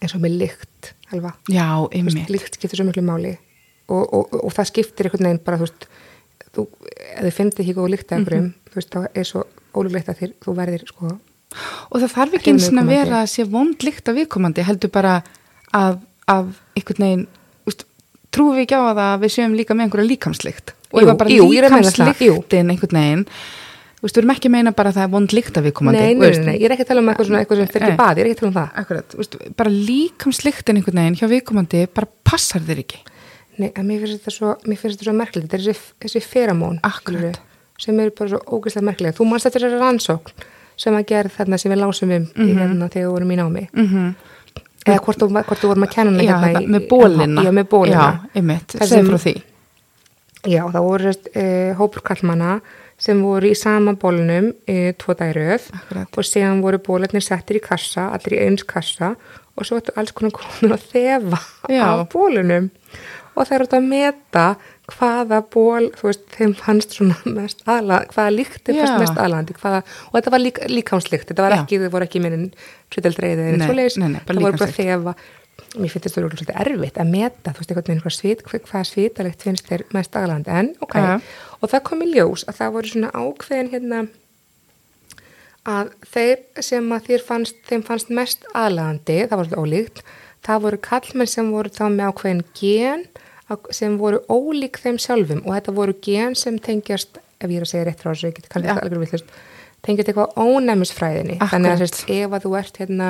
eins 0.01 0.15
og 0.15 0.21
með 0.23 0.37
lykt, 0.43 0.91
alva. 1.13 1.33
já, 1.51 1.65
einmitt 1.91 2.29
lykt 2.31 2.55
skiptir 2.59 2.79
svo 2.79 2.85
miklu 2.87 3.03
máli 3.03 3.33
og, 3.89 4.03
og, 4.13 4.33
og, 4.43 4.51
það 4.53 4.69
skiptir 4.71 5.09
einhvern 5.09 5.25
veginn 5.29 5.41
bara, 5.45 5.57
þú 5.57 5.65
veist, 5.67 5.87
þú, 6.55 6.67
ef 7.15 7.23
þið 7.25 7.33
finnst 7.39 7.59
ekki 7.63 7.73
góð 7.77 7.89
lykt 7.95 8.11
af 8.11 8.17
einhverjum, 8.19 8.45
Mhm. 8.49 8.69
þú 8.69 8.75
veist, 8.79 8.93
þá 8.93 8.99
er 9.15 9.23
svo 9.25 9.43
ólulegt 9.73 10.09
að 10.09 10.19
þér, 10.21 10.33
þú 10.45 10.55
verðir 10.55 10.85
sko 10.87 11.09
og 11.89 11.97
það 12.01 12.13
þarf 12.13 12.33
ekki 12.37 12.51
eins 12.53 12.67
og 12.69 12.77
að 12.77 12.87
vera 12.93 13.23
að 13.23 13.29
sé 13.33 13.43
vond 13.49 13.79
líkt 13.83 14.07
af 14.09 14.15
viðkomandi 14.15 14.63
heldur 14.67 14.91
bara 14.93 15.23
að, 15.73 15.99
að 16.29 16.51
einhvern 16.77 17.05
veginn 17.05 17.27
trúum 18.29 18.53
við 18.53 18.67
ekki 18.67 18.77
á 18.77 18.93
að 18.93 19.23
við 19.23 19.31
séum 19.33 19.55
líka 19.57 19.73
með 19.73 19.87
einhverja 19.87 20.09
líkamslikt 20.11 20.73
og 20.93 21.01
Jú, 21.01 21.07
ef 21.09 21.17
bara 21.17 21.29
það, 21.29 21.35
jú. 21.35 21.47
líkamsliktin 21.49 22.69
einhvern 22.69 22.99
veginn 22.99 23.25
Úst, 23.99 24.15
við 24.15 24.21
erum 24.21 24.31
ekki 24.31 24.47
að 24.47 24.53
meina 24.53 24.71
bara 24.71 24.93
að 24.93 24.95
það 24.95 25.03
er 25.03 25.11
vond 25.11 25.33
líkt 25.35 25.57
af 25.59 25.65
viðkomandi. 25.65 25.99
Nei, 25.99 26.13
þú 26.13 26.19
nei, 26.19 26.27
veist. 26.29 26.39
nei, 26.39 26.47
nei, 26.47 26.59
ég 26.61 26.65
er 26.69 26.73
ekki 26.75 26.85
að 26.85 26.91
tala 26.91 27.01
um 27.03 27.09
eitthvað 27.11 27.27
svona 27.27 27.39
eitthvað 27.43 27.59
sem 27.59 27.71
fyrir 27.73 27.87
ekki 27.89 27.99
bað, 27.99 28.19
ég 28.19 28.23
er 28.23 28.29
ekki 28.29 28.37
að 28.37 28.39
tala 28.39 28.51
um 28.51 28.57
það. 28.59 28.69
Akkurat, 28.81 29.15
úst, 29.19 29.35
bara 29.59 29.73
líkamsliktin 29.75 30.79
einhvern 30.79 31.01
veginn 31.01 31.17
hjá 31.19 31.27
viðkomandi 31.33 31.81
bara 31.99 32.07
passar 32.29 32.63
þér 32.63 32.79
ekki. 32.85 33.01
Nei, 33.59 33.67
að 33.73 33.83
mér 33.89 34.05
finnst 34.05 34.21
þetta 34.21 34.31
svo, 34.37 34.53
mér 34.63 34.79
finnst 34.79 34.95
þetta 34.95 35.09
svo 35.09 35.15
merkilegt. 35.19 35.49
Þetta 35.51 35.59
er 35.59 35.65
þessi, 35.67 35.91
þessi 36.05 36.23
feramón 36.23 36.79
Akkurat. 36.87 37.41
sem 37.79 37.99
eru 37.99 38.15
bara 38.15 38.31
svo 38.31 38.39
ógeðslega 38.55 38.87
merkilegt 38.87 39.19
þú 39.19 39.27
manst 39.27 39.49
þetta 39.49 39.61
er 39.67 39.77
rannsókn 39.83 40.47
sem 40.79 40.95
að 40.95 41.05
gera 41.11 41.31
þarna 41.35 41.59
sem 41.59 41.71
við 41.73 41.81
lásum 41.81 42.15
um 42.15 42.25
í 42.39 42.49
hérna 42.55 42.87
þegar 42.87 43.03
við 43.03 43.13
vorum 43.17 43.31
í 43.31 43.39
námi. 43.39 43.67
Mm 43.75 43.87
-hmm. 43.91 44.09
eða 44.85 45.03
hvort 45.03 45.19
þú, 45.19 45.27
hvort 45.43 45.59
þú 45.59 45.71
vorum 45.73 45.83
að 45.83 45.93
kenna 45.95 46.23
Já, 46.23 46.35
hérna 46.39 46.61
með 46.67 46.87
bólina 46.87 47.43
Já, 47.43 47.51
með 47.51 47.67
bólina 47.67 47.99
Já, 47.99 48.29
einmitt, 48.35 48.75
sem- 48.79 49.43
Já, 50.47 50.63
það 50.71 50.83
voru 50.87 51.11
uh, 51.11 51.75
hópur 51.75 52.01
kallmanna 52.01 52.61
sem 52.99 53.21
voru 53.23 53.49
í 53.49 53.57
sama 53.57 53.95
bólunum 53.99 54.51
uh, 54.51 54.89
tvo 54.99 55.15
Akkurat. 55.15 56.09
og 56.09 56.27
síðan 56.27 56.63
voru 56.63 56.81
bólarnir 56.83 57.23
settir 57.23 57.59
í 57.59 57.63
kassa, 57.63 58.09
allir 58.13 58.37
í 58.37 58.43
eins 58.47 58.65
kassa 58.67 59.15
og 59.55 59.67
svo 59.67 59.79
ættu 59.79 59.95
alls 59.99 60.11
konar 60.15 60.35
konur 60.35 60.75
að 60.75 60.85
þefa 60.93 61.39
Já. 61.71 61.85
af 61.87 62.05
bólunum 62.11 62.69
og 63.35 63.47
það 63.47 63.55
eru 63.55 63.67
þetta 63.67 63.79
að 63.79 63.89
meta 63.89 64.45
hvaða 64.89 65.39
ból, 65.53 65.89
þú 65.95 66.07
veist, 66.07 66.23
þeim 66.33 66.53
fannst 66.57 66.95
svona 66.97 67.17
mest 67.37 67.61
aðla, 67.69 68.01
hvaða 68.13 68.35
líkt 68.35 68.71
er 68.71 68.79
fannst 68.79 69.03
mest 69.03 69.21
aðlandi, 69.21 69.55
hvaða, 69.59 69.81
og 70.09 70.15
þetta 70.17 70.33
var 70.33 70.43
líka, 70.43 70.69
líkámslikt, 70.71 71.27
þetta 71.29 71.45
var 71.45 71.55
Já. 71.55 71.61
ekki, 71.61 71.81
þau 71.83 71.91
voru 71.93 72.07
ekki 72.09 72.23
minnin 72.23 72.47
svitaldreið 72.93 73.43
eða 73.45 73.59
nei, 73.61 73.67
bara 74.25 74.39
það 74.39 74.45
voru 74.47 74.61
bara 74.63 74.77
þefa 74.79 75.15
mér 75.77 75.89
finnst 75.91 76.05
þetta 76.07 76.13
svolítið 76.15 76.53
erfitt 76.63 76.97
að 77.01 77.09
meta 77.11 77.51
þú 77.53 77.59
veist, 77.61 77.71
einhvern 77.71 77.87
veginn 77.89 78.01
hvað 78.05 78.15
svit, 78.17 78.43
hvað, 78.47 78.61
hvað 78.69 78.87
svitalegt 78.89 79.41
finnst 79.45 79.67
þér 79.69 79.83
mest 79.93 80.15
aðlandi, 80.19 80.49
en 80.61 80.71
ok 80.81 80.95
Ja. 80.95 81.19
og 81.61 81.69
það 81.69 81.83
kom 81.83 82.01
í 82.05 82.09
ljós 82.13 82.45
að 82.47 82.57
það 82.59 82.73
voru 82.77 82.87
svona 82.93 83.11
ákveðin 83.13 83.71
hérna 83.73 84.01
að 85.69 85.89
þeir 86.13 86.39
sem 86.65 86.87
að 86.95 87.07
þér 87.09 87.23
fannst 87.27 87.57
þeim 87.69 87.83
fannst 87.85 88.09
mest 88.15 88.45
aðlandi, 88.57 89.17
það 89.27 89.37
var 89.41 89.49
svolítið 89.49 89.63
ólíkt 89.65 90.03
það 90.47 90.61
voru 90.65 90.79
kallmenn 90.87 91.27
sem 91.29 91.49
voru 91.51 91.69
þá 91.75 91.83
með 91.91 92.05
ákveðin 92.13 92.43
gen 92.57 93.03
sem 93.75 93.97
voru 93.99 94.21
ólík 94.29 94.77
þeim 94.79 94.97
sjálfum 95.01 95.41
og 95.45 95.55
þetta 95.57 95.73
voru 95.75 95.95
gen 96.05 96.35
sem 96.37 96.57
tengjast, 96.63 97.17
ef 97.41 97.49
ég 97.49 97.57
er 97.59 97.65
að 97.65 97.71
segja 97.73 97.87
rétt 97.89 98.03
frá 98.03 98.11
þessu, 98.13 98.29
ég 98.29 98.35
get 98.39 98.49
kannski 98.49 98.69
Ja. 98.71 98.77
alveg 98.79 99.01
villust 99.03 99.25
tengjast 99.83 100.09
eitthvað 100.11 100.33
ónæmisfræðinni 100.37 101.37
þannig 101.39 101.69
að 101.71 101.75
Akkurat. 101.75 101.79
sérst, 101.79 102.09
ef 102.09 102.31
að 102.35 102.43
þú 102.45 102.51
ert 102.59 102.77
hérna 102.81 103.09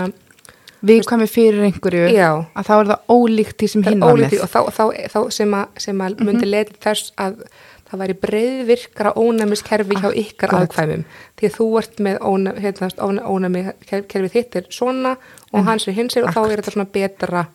Viðkvæmi 0.86 1.28
fyrir 1.28 1.64
einhverju 1.68 2.06
Já. 2.16 2.30
að 2.56 2.68
þá 2.70 2.74
er 2.80 2.86
það 2.92 3.00
ólíkt 3.10 3.58
því 3.60 3.68
sem 3.70 3.84
hinn 3.84 4.00
var 4.00 4.16
með. 4.16 4.38
og 4.44 4.50
þá, 4.50 4.60
þá, 4.78 4.84
þá 5.12 5.20
sem, 5.32 5.52
að, 5.54 5.66
sem 5.78 5.98
að 6.06 6.16
Mhm. 6.16 6.26
myndi 6.30 6.46
leita 6.50 6.74
þess 6.80 7.12
að 7.18 7.42
það 7.90 8.00
væri 8.04 8.14
breiðvirkara 8.22 9.14
ónæmiskerfi 9.18 9.96
hjá 9.98 10.10
ykkar 10.14 10.50
aðkvæmum. 10.60 11.04
Því 11.40 11.48
að 11.50 11.56
þú 11.58 11.68
ert 11.80 11.96
með 12.06 12.18
hérna, 12.62 12.90
ónæ, 12.98 13.22
ónæmi 13.26 13.74
kerfi 14.08 14.30
þitt 14.30 14.56
er 14.56 14.66
svona 14.70 15.18
og 15.54 15.64
hans 15.66 15.88
er 15.88 15.94
hins 15.94 16.16
er 16.16 16.24
og 16.24 16.34
þá 16.34 16.52
er 16.52 16.62
þetta 16.62 16.72
svona 16.76 16.92
betra 16.94 17.48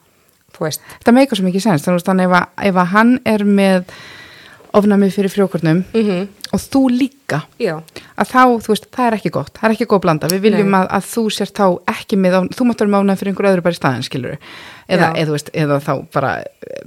þú 0.54 0.58
veist, 0.66 0.80
Það 1.04 1.14
meikar 1.14 1.36
svo 1.38 1.44
mikið 1.48 1.62
sens, 1.62 1.82
þannig 1.82 2.28
að 2.30 2.46
ef, 2.62 2.74
að- 2.74 2.86
hann 2.92 3.20
er 3.26 3.38
með 3.44 3.84
ofnamið 4.74 5.12
fyrir 5.14 5.30
frjókurnum 5.32 5.84
mm 5.94 6.28
og 6.54 6.60
þú 6.60 6.80
líka 6.98 7.42
já, 7.58 7.80
að 8.14 8.30
þá, 8.30 8.42
þú 8.62 8.70
veist, 8.74 8.86
það 8.94 9.08
er 9.08 9.16
ekki 9.18 9.32
gott, 9.34 9.52
það 9.58 9.66
er 9.70 9.74
ekki 9.76 9.88
góð 9.90 10.04
blanda, 10.04 10.30
við 10.30 10.44
viljum 10.46 10.76
að, 10.78 10.86
að 10.98 11.08
þú 11.14 11.24
sér 11.34 11.50
þá 11.56 11.64
ekki 11.96 12.20
með, 12.20 12.38
ofn- 12.42 12.54
þú 12.54 12.68
máttur 12.70 12.92
ofnæmi 12.94 13.18
fyrir 13.18 13.32
einhver 13.34 13.50
öðru 13.50 13.66
bara 13.66 13.74
í 13.74 13.80
staðin, 13.80 14.06
skilur 14.06 14.36
eða, 14.88 15.10
Já. 15.18 15.26
þú 15.26 15.34
veist, 15.34 15.50
eða 15.64 15.80
þá 15.82 15.92
bara 16.14 16.32
eh, 16.44 16.84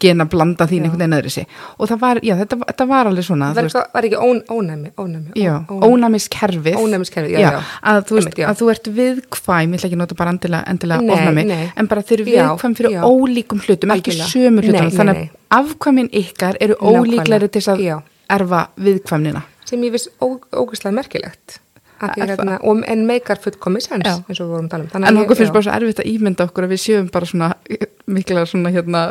gena 0.00 0.24
blanda 0.24 0.64
þín 0.64 0.80
Já. 0.80 0.84
einhvern 0.88 1.02
veginn 1.02 1.16
öðru 1.18 1.30
sig 1.34 1.46
og 1.76 1.90
það 1.90 1.98
var, 2.00 2.20
já, 2.24 2.32
þetta, 2.38 2.56
þetta 2.70 2.86
var 2.88 3.10
alveg 3.10 3.26
svona 3.26 3.50
var, 3.52 3.66
veist, 3.66 3.76
eitthvað, 3.76 3.92
var 3.98 4.08
ekki 4.08 4.20
ón, 4.24 4.38
ónæmi, 4.56 4.92
ónæmi 4.96 5.34
já, 5.36 5.52
ónæmiskerfið 5.68 6.78
Ónæmiskerfið, 6.80 7.34
já, 7.36 7.42
já. 7.44 7.60
að, 7.92 8.00
þú 8.08 8.16
veist, 8.16 8.38
já. 8.40 8.46
að 8.48 8.62
þú 8.62 8.70
ert 8.72 8.90
viðkvæm, 8.96 9.74
ég 9.76 9.82
ætla 9.82 9.90
ekki 9.90 9.98
að 9.98 10.02
nota 10.06 10.18
bara 10.22 10.32
endilega, 10.32 10.64
endilega 10.72 11.34
nei. 11.36 11.60
en 11.76 11.90
bara 11.92 12.06
þeir 12.08 12.22
eru 12.22 12.32
Já, 12.32 12.46
viðkvæm 12.48 12.78
fyrir 12.80 12.96
já. 12.96 13.02
ólíkum 13.04 13.60
hlutum, 13.66 13.92
ekki 13.98 14.14
Algjörlega. 14.14 14.32
sömu 14.32 14.64
hlutum 14.64 14.90
þannig 14.96 15.20
að 15.20 15.60
afkvæmin 15.60 16.10
ykkar 16.24 16.56
eru 16.64 16.80
ólíklegri 16.80 17.50
til 17.52 17.60
þess 17.60 17.74
að 17.74 17.84
Já. 17.84 17.96
erfa 18.40 18.64
viðkvæmnina 18.80 19.44
sem 19.70 19.88
ég 19.88 19.94
viss 19.96 20.10
ó- 20.20 20.40
ógeðslega 20.52 20.96
merkilegt. 21.00 21.60
Er 22.00 22.30
hérna, 22.30 22.54
og, 22.64 22.78
en 22.88 23.02
meikar 23.04 23.36
fullkomis 23.36 23.90
Já. 23.90 23.98
eins 24.00 24.38
og 24.40 24.46
við 24.46 24.52
vorum 24.54 24.68
að 24.70 24.70
tala 24.72 24.84
um. 24.86 24.88
Þannig 24.94 25.10
en 25.10 25.18
okkur 25.20 25.36
finnst 25.36 25.52
bara 25.52 25.64
svo 25.66 25.72
erfitt 25.74 25.98
að 26.00 26.06
ímynda 26.08 26.46
okkur 26.48 26.64
að 26.64 26.70
við 26.72 26.80
séum 26.80 27.10
bara 27.12 27.28
svona 27.28 27.48
mikla 28.16 28.44
svona 28.48 28.72
hérna 28.72 29.02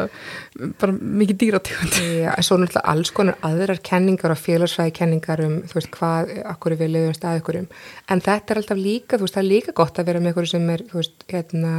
bara 0.82 0.96
mikið 0.98 1.38
dýratífandi 1.44 2.08
Já, 2.24 2.32
en 2.34 2.48
svo 2.48 2.58
náttúrulega 2.58 2.90
alls 2.96 3.12
konar 3.14 3.38
aðrar 3.46 3.82
kenningar 3.86 4.34
og 4.34 4.42
félagsfræði 4.42 4.96
kenningar 4.98 5.44
um, 5.46 5.60
þú 5.70 5.78
veist, 5.78 5.92
hvað, 6.00 6.34
akkur 6.50 6.76
við 6.82 6.92
liðum 6.96 7.14
stað 7.20 7.44
ykkur 7.44 7.60
um. 7.62 7.68
En 8.10 8.26
þetta 8.26 8.56
er 8.56 8.62
alltaf 8.64 8.82
líka, 8.82 9.20
þú 9.22 9.28
veist, 9.28 9.38
það 9.38 9.44
er 9.46 9.52
líka 9.54 9.78
gott 9.84 10.02
að 10.02 10.10
vera 10.10 10.24
með 10.26 10.34
ykkur 10.34 10.50
sem 10.56 10.66
er, 10.74 10.86
þú 10.90 11.02
veist, 11.04 11.28
hérna, 11.30 11.76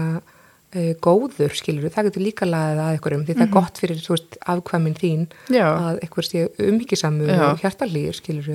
uh, 0.76 0.90
góður, 1.02 1.54
skilur 1.58 1.90
það 1.92 2.08
getur 2.10 2.22
líka 2.24 2.46
laðið 2.48 2.80
að 2.84 2.96
ykkur 2.98 3.14
um, 3.16 3.24
því 3.26 3.34
það 3.38 3.44
er 3.46 3.52
gott 3.56 3.80
fyrir, 3.82 4.00
veist, 4.14 4.36
afkvæmin 4.54 4.96
þín 5.00 5.24
Já. 5.52 5.66
að 5.66 5.98
ykkur 6.06 6.26
sé 6.28 6.44
umhyggisamur 6.66 7.32
Já. 7.32 7.40
og 7.50 7.64
hjartalýr, 7.64 8.18
skilur 8.18 8.46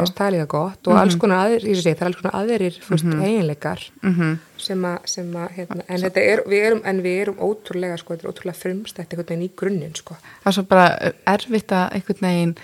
veist, 0.00 0.16
það 0.18 0.26
er 0.26 0.34
líka 0.36 0.48
gott 0.54 0.90
og 0.90 0.98
alls 1.00 1.18
konar 1.20 1.44
aðrir, 1.46 1.68
ég 1.70 1.80
sé, 1.82 1.94
það 1.94 2.02
er 2.06 2.10
alls 2.10 2.20
konar 2.22 2.38
þú 2.82 2.96
veist, 2.96 3.12
eiginleikar 3.28 3.86
Mhm. 4.02 4.34
sem 4.64 4.84
að, 4.88 4.98
sem 5.10 5.32
að, 5.36 5.48
hérna, 5.58 5.82
en 5.88 6.00
þetta 6.00 6.20
er, 6.32 6.42
við 6.48 6.66
erum, 6.70 6.82
en 6.88 7.02
við 7.04 7.20
erum 7.24 7.40
ótrúlega, 7.44 7.98
sko, 8.00 8.14
þetta 8.14 8.24
er 8.28 8.32
ótrúlega 8.32 8.60
frumstætt 8.62 9.12
einhvern 9.12 9.28
veginn 9.28 9.46
í 9.48 9.50
grunninn, 9.56 9.94
sko. 9.98 10.16
það 10.44 10.50
er 10.50 10.56
svo 10.58 10.62
bara 10.70 11.12
erfitt 11.26 11.74
að 11.74 11.96
einhvern 11.98 12.22
veginn 12.28 12.54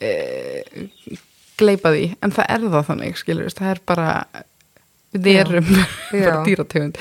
e, 0.00 0.88
gleipa 1.58 1.92
því 1.94 2.04
en 2.22 2.34
það 2.34 2.50
er 2.54 2.64
það 2.72 2.86
þannig, 2.90 3.16
skilur 3.20 3.54
það 3.58 3.70
er 3.72 3.80
bara 3.88 4.08
við 5.12 5.40
erum 5.42 5.70
bara 6.12 6.42
dýrategund. 6.46 6.98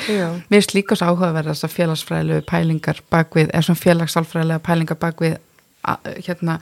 Mér 0.52 0.64
er 0.64 0.76
líka 0.76 0.96
svo 0.96 1.12
áhugaverð 1.12 1.52
þess 1.52 1.68
að 1.68 1.76
félagsfræðilegu 1.76 2.46
pælingar 2.48 3.02
bakvið, 3.14 3.52
eða 3.52 3.66
svona 3.68 3.84
félagsálfræðilega 3.84 4.66
pælingar 4.68 5.00
bakvið 5.02 5.38
hérna 6.26 6.58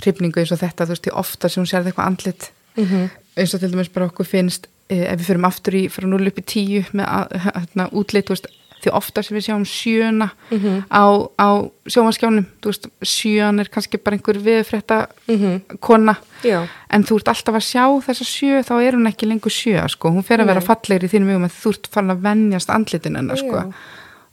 hrifningu 0.00 0.40
eins 0.40 0.52
og 0.54 0.60
þetta, 0.60 0.86
þú 0.86 0.94
veist, 0.94 1.06
því 1.06 1.16
ofta 1.20 1.50
sem 1.50 1.60
hún 1.62 1.70
sérði 1.70 1.92
eitthvað 1.92 2.10
andlit. 2.12 2.50
Mhm. 2.78 3.08
eins 3.36 3.54
og 3.54 3.60
til 3.60 3.72
dæmis 3.72 3.88
bara 3.92 4.06
okkur 4.06 4.26
finnst 4.26 4.68
e, 4.88 5.02
ef 5.10 5.20
við 5.20 5.26
fyrum 5.26 5.46
aftur 5.48 5.74
í, 5.74 5.82
frá 5.90 6.06
0 6.06 6.28
upp 6.30 6.38
í 6.38 6.44
10 6.46 6.92
með 6.98 7.06
að, 7.06 7.34
hérna, 7.44 7.86
útlit, 7.92 8.28
þú 8.28 8.36
veist 8.36 8.48
því 8.82 8.92
ofta 8.96 9.22
sem 9.22 9.36
við 9.36 9.46
sjáum 9.48 9.64
sjöna 9.66 10.30
Mhm. 10.50 10.84
á, 10.90 11.04
á 11.38 11.48
sjómanskjánum 11.86 12.46
þú 12.62 12.66
veist, 12.72 12.86
sjön 13.02 13.60
er 13.60 13.68
kannski 13.68 13.98
bara 14.02 14.16
einhver 14.16 14.38
viðfrétta 14.40 15.06
Mhm. 15.28 15.78
kona 15.80 16.16
Já. 16.42 16.66
en 16.90 17.04
þú 17.04 17.16
ert 17.20 17.28
alltaf 17.28 17.54
að 17.54 17.68
sjá 17.70 17.84
þessa 18.06 18.24
sjö 18.24 18.62
þá 18.64 18.72
er 18.82 18.92
hún 18.96 19.06
ekki 19.12 19.26
lengur 19.28 19.50
sjö, 19.52 19.88
sko 19.88 20.10
hún 20.10 20.24
fer 20.24 20.38
að 20.40 20.46
vera 20.46 20.60
Nei. 20.60 20.66
fallegri 20.66 21.06
í 21.08 21.10
þínum 21.10 21.28
hugum 21.32 21.44
að 21.48 21.56
þú 21.62 21.70
ert 21.74 21.86
farin 21.92 22.10
að 22.10 22.20
venjast 22.22 22.68
andlitin 22.70 23.16
hennar, 23.16 23.36
sko 23.36 23.72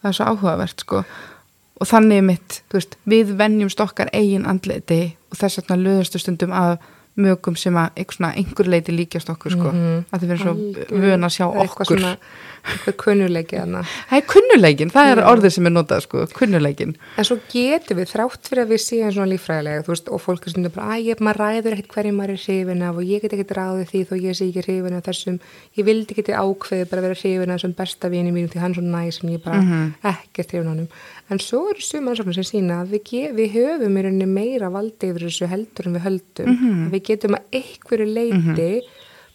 það 0.04 0.10
er 0.10 0.14
svo 0.14 0.26
áhugavert, 0.26 0.80
sko 0.80 1.06
og 1.80 1.88
þannig 1.88 2.18
er 2.18 2.22
mitt, 2.24 2.62
veist, 2.74 2.96
við 3.08 3.36
venjumst 3.38 3.80
okkar 3.80 4.10
eigin 4.14 4.46
andliti 4.48 5.16
og 5.32 5.38
þess 5.38 5.58
vegna 5.62 5.78
löðastu 5.84 6.20
stundum 6.20 6.50
að 6.52 6.78
mögum 7.18 7.56
sem 7.58 7.74
að 7.74 7.90
einhver, 7.98 8.68
leiti 8.70 8.92
líkjast 8.94 9.30
okkur, 9.30 9.52
sko 9.52 9.72
Mhm. 9.74 10.06
að 10.14 10.20
þið 10.22 10.28
verður 10.30 10.44
svo 10.44 10.54
Algjörlega. 10.54 11.02
vön 11.02 11.24
að 11.26 11.34
sjá 11.34 11.46
okkur 11.66 12.18
eitthvað 12.66 12.96
kunnuleiki 13.04 13.58
það 13.58 14.18
er 14.18 14.26
kunnuleikin, 14.32 14.92
það 14.94 15.12
er 15.12 15.22
orðið 15.32 15.54
sem 15.58 15.66
er 15.70 15.74
notað, 15.76 16.02
sko 16.08 16.26
kunnuleikin, 16.38 16.96
En 17.18 17.28
svo 17.28 17.38
getum 17.52 17.98
við 17.98 18.12
þrátt 18.14 18.48
fyrir 18.50 18.64
að 18.66 18.72
við 18.74 18.82
séum 18.84 19.12
svona 19.16 19.32
líffræðilega, 19.32 19.84
þú 19.86 19.94
veist, 19.94 20.10
og 20.10 20.22
fólk 20.24 20.48
er 20.48 20.54
stundum 20.56 20.72
bara, 20.76 20.96
að 20.98 21.06
ég, 21.08 21.22
maður 21.24 21.42
ræður 21.44 21.76
ekkert 21.78 21.94
hverju 21.96 22.14
maður 22.18 22.34
er 22.36 22.42
hrifin 22.46 22.82
af 22.88 22.96
og 22.98 23.04
ég 23.08 23.22
get 23.22 23.34
ekkert 23.38 23.56
ráðið 23.58 23.92
því 23.92 24.02
þó 24.08 24.16
ég 24.28 24.38
sé 24.40 24.48
ekki 24.50 24.66
hrifin 24.68 24.98
af 24.98 25.04
þessum, 25.08 25.40
ég 25.78 25.88
vildi 25.88 26.18
ekki 26.18 26.36
ákveði 26.38 26.90
bara 26.92 27.06
vera 27.08 27.20
hrifin 27.22 27.52
af 27.54 27.60
þessum 27.62 27.76
besta 27.78 28.10
vini 28.12 28.32
mínu 28.36 28.52
því 28.52 28.60
hann 28.64 28.72
er 28.72 28.80
svo 28.82 28.86
næ 28.88 29.12
sem 29.14 29.30
ég 29.30 29.44
bara 29.44 29.62
Mhm. 29.62 29.94
ekkert 30.04 30.52
hrifin 30.52 30.68
af 30.68 30.74
honum. 30.76 30.88
En 31.30 31.40
svo 31.40 31.70
eru 31.70 31.82
suma 31.82 32.12
ansóknir 32.12 32.36
sem 32.36 32.44
sína 32.62 32.82
að 32.84 32.94
við, 32.96 33.34
við 33.36 33.52
höfum 33.52 34.28
meira 34.34 34.70
valdi 34.72 35.10
yfir 35.12 35.28
þessu 35.28 35.48
heldur 35.48 35.88
en 35.88 35.96
við 35.98 36.06
höldum. 36.08 36.48
Mhm. 36.48 36.88
Að 36.88 36.92
Við 38.58 38.82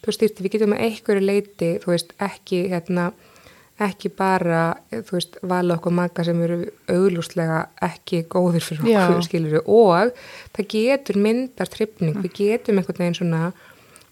þú 0.03 0.11
veist, 0.11 0.41
við 0.43 0.55
getum 0.55 0.75
að 0.75 0.87
einhverju 0.87 1.23
leiti, 1.23 1.69
þú 1.83 1.93
veist, 1.93 2.15
ekki 2.21 2.63
hérna, 2.73 3.09
ekki 3.83 4.11
bara, 4.13 4.63
þú 4.91 5.17
veist, 5.17 5.37
vala 5.49 5.77
okkur 5.79 5.95
maka 5.97 6.25
sem 6.27 6.39
eru 6.45 6.59
auglúslega 6.91 7.63
ekki 7.83 8.23
góðir 8.31 8.63
fyrir 8.63 8.91
Já. 8.93 9.01
okkur, 9.07 9.25
skilur 9.25 9.57
við, 9.57 9.63
og 9.65 10.13
það 10.53 10.69
getur 10.75 11.21
myndar 11.23 11.71
trippning, 11.71 12.19
við 12.21 12.35
getum 12.37 12.79
einhvern 12.79 13.01
veginn 13.01 13.19
svona 13.21 13.43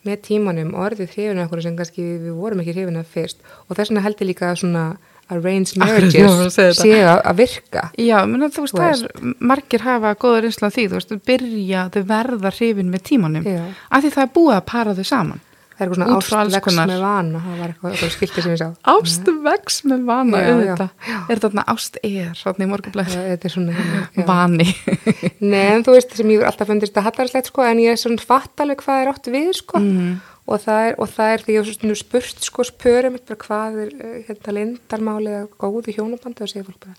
með 0.07 0.23
tímanum 0.25 0.73
orðið 0.81 1.13
hrifin 1.13 1.39
af 1.41 1.49
okkur 1.49 1.61
sem 1.67 1.77
kannski 1.77 2.03
við 2.23 2.33
vorum 2.33 2.63
ekki 2.63 2.73
hrifin 2.73 2.97
af 2.97 3.09
fyrst 3.13 3.43
og 3.67 3.75
þess 3.75 3.91
vegna 3.91 4.05
heldur 4.07 4.29
líka 4.31 4.49
svona 4.57 4.85
arranged 5.31 5.77
marriages 5.79 6.57
séu 6.79 7.05
að, 7.05 7.29
virka. 7.37 7.85
Já, 7.99 8.17
menn 8.27 8.47
að 8.47 8.57
þú 8.57 8.65
veist, 8.65 8.79
það 8.79 8.89
er, 8.95 9.29
margir 9.51 9.85
hafa 9.85 10.15
góða 10.19 10.41
reynsla 10.45 10.71
af 10.71 10.75
því, 10.75 10.87
þú 10.89 10.97
veist, 10.97 11.13
byrja, 11.29 11.85
þau 11.93 12.01
verða 12.09 12.51
hrifin 12.57 12.91
með 12.91 13.05
tímanum, 13.11 13.47
Já. 13.47 13.61
af 13.87 14.03
því 14.03 14.13
það 14.17 14.25
er 14.25 14.33
búið 14.39 14.57
að 14.57 14.67
para 14.73 14.97
þau 14.97 15.07
saman. 15.07 15.45
Það 15.81 15.87
er 15.87 15.89
eitthvað 15.89 15.97
svona 15.97 16.17
Út 16.21 16.25
frá 16.29 16.37
alls 16.43 16.53
ást 16.53 16.57
vex 16.59 16.65
konar. 16.67 16.89
með 16.91 16.99
vana, 17.01 17.39
það 17.41 17.57
var 17.61 17.71
eitthvað, 17.71 17.91
eitthvað 17.95 18.11
skilti 18.13 18.41
sem 18.45 18.51
ég 18.53 18.59
sá. 18.61 18.67
Ást 18.91 19.29
vex 19.47 19.77
með 19.89 20.03
vana, 20.05 20.41
Já, 20.41 20.49
auðvitað. 20.53 20.89
já, 21.09 21.17
Er 21.33 21.39
þarna 21.41 21.63
ást 21.73 21.97
er, 22.05 22.27
þarna 22.37 22.67
í 22.67 22.69
morgunblæð, 22.69 23.15
Þetta 23.31 23.49
er 23.49 23.53
svona, 23.55 23.77
hérna, 23.79 24.01
já. 24.21 24.25
vani. 24.29 24.67
Nei, 25.51 25.63
en 25.73 25.85
þú 25.87 25.95
veist 25.97 26.13
sem 26.21 26.33
ég 26.35 26.45
alltaf 26.45 26.69
fundist 26.69 26.99
að 27.01 27.07
hallarslegt 27.09 27.49
sko, 27.49 27.65
en 27.65 27.81
ég 27.81 27.95
er 27.95 27.97
svona 27.97 28.21
fatt 28.21 28.61
alveg 28.61 28.83
hvað 28.85 29.01
er 29.07 29.11
átt 29.15 29.31
við 29.33 29.49
sko 29.57 29.81
Mhm. 29.81 30.21
og, 30.51 30.59
það 30.61 30.85
er, 30.91 30.95
og 31.01 31.09
það 31.09 31.33
er 31.33 31.43
því 31.47 31.53
ég 31.57 31.65
hef 31.65 31.75
svona 31.79 31.97
spurt 31.97 32.45
sko 32.45 32.63
spörum 32.67 33.17
hvað 33.25 33.81
er 33.87 33.91
eh, 34.05 34.23
hérna 34.29 34.53
lindarmáli 34.59 35.33
eða 35.33 35.49
góði 35.57 35.95
hjónabandi 35.97 36.45
og 36.45 36.49
segja 36.51 36.65
fólk 36.69 36.81
bara 36.85 36.95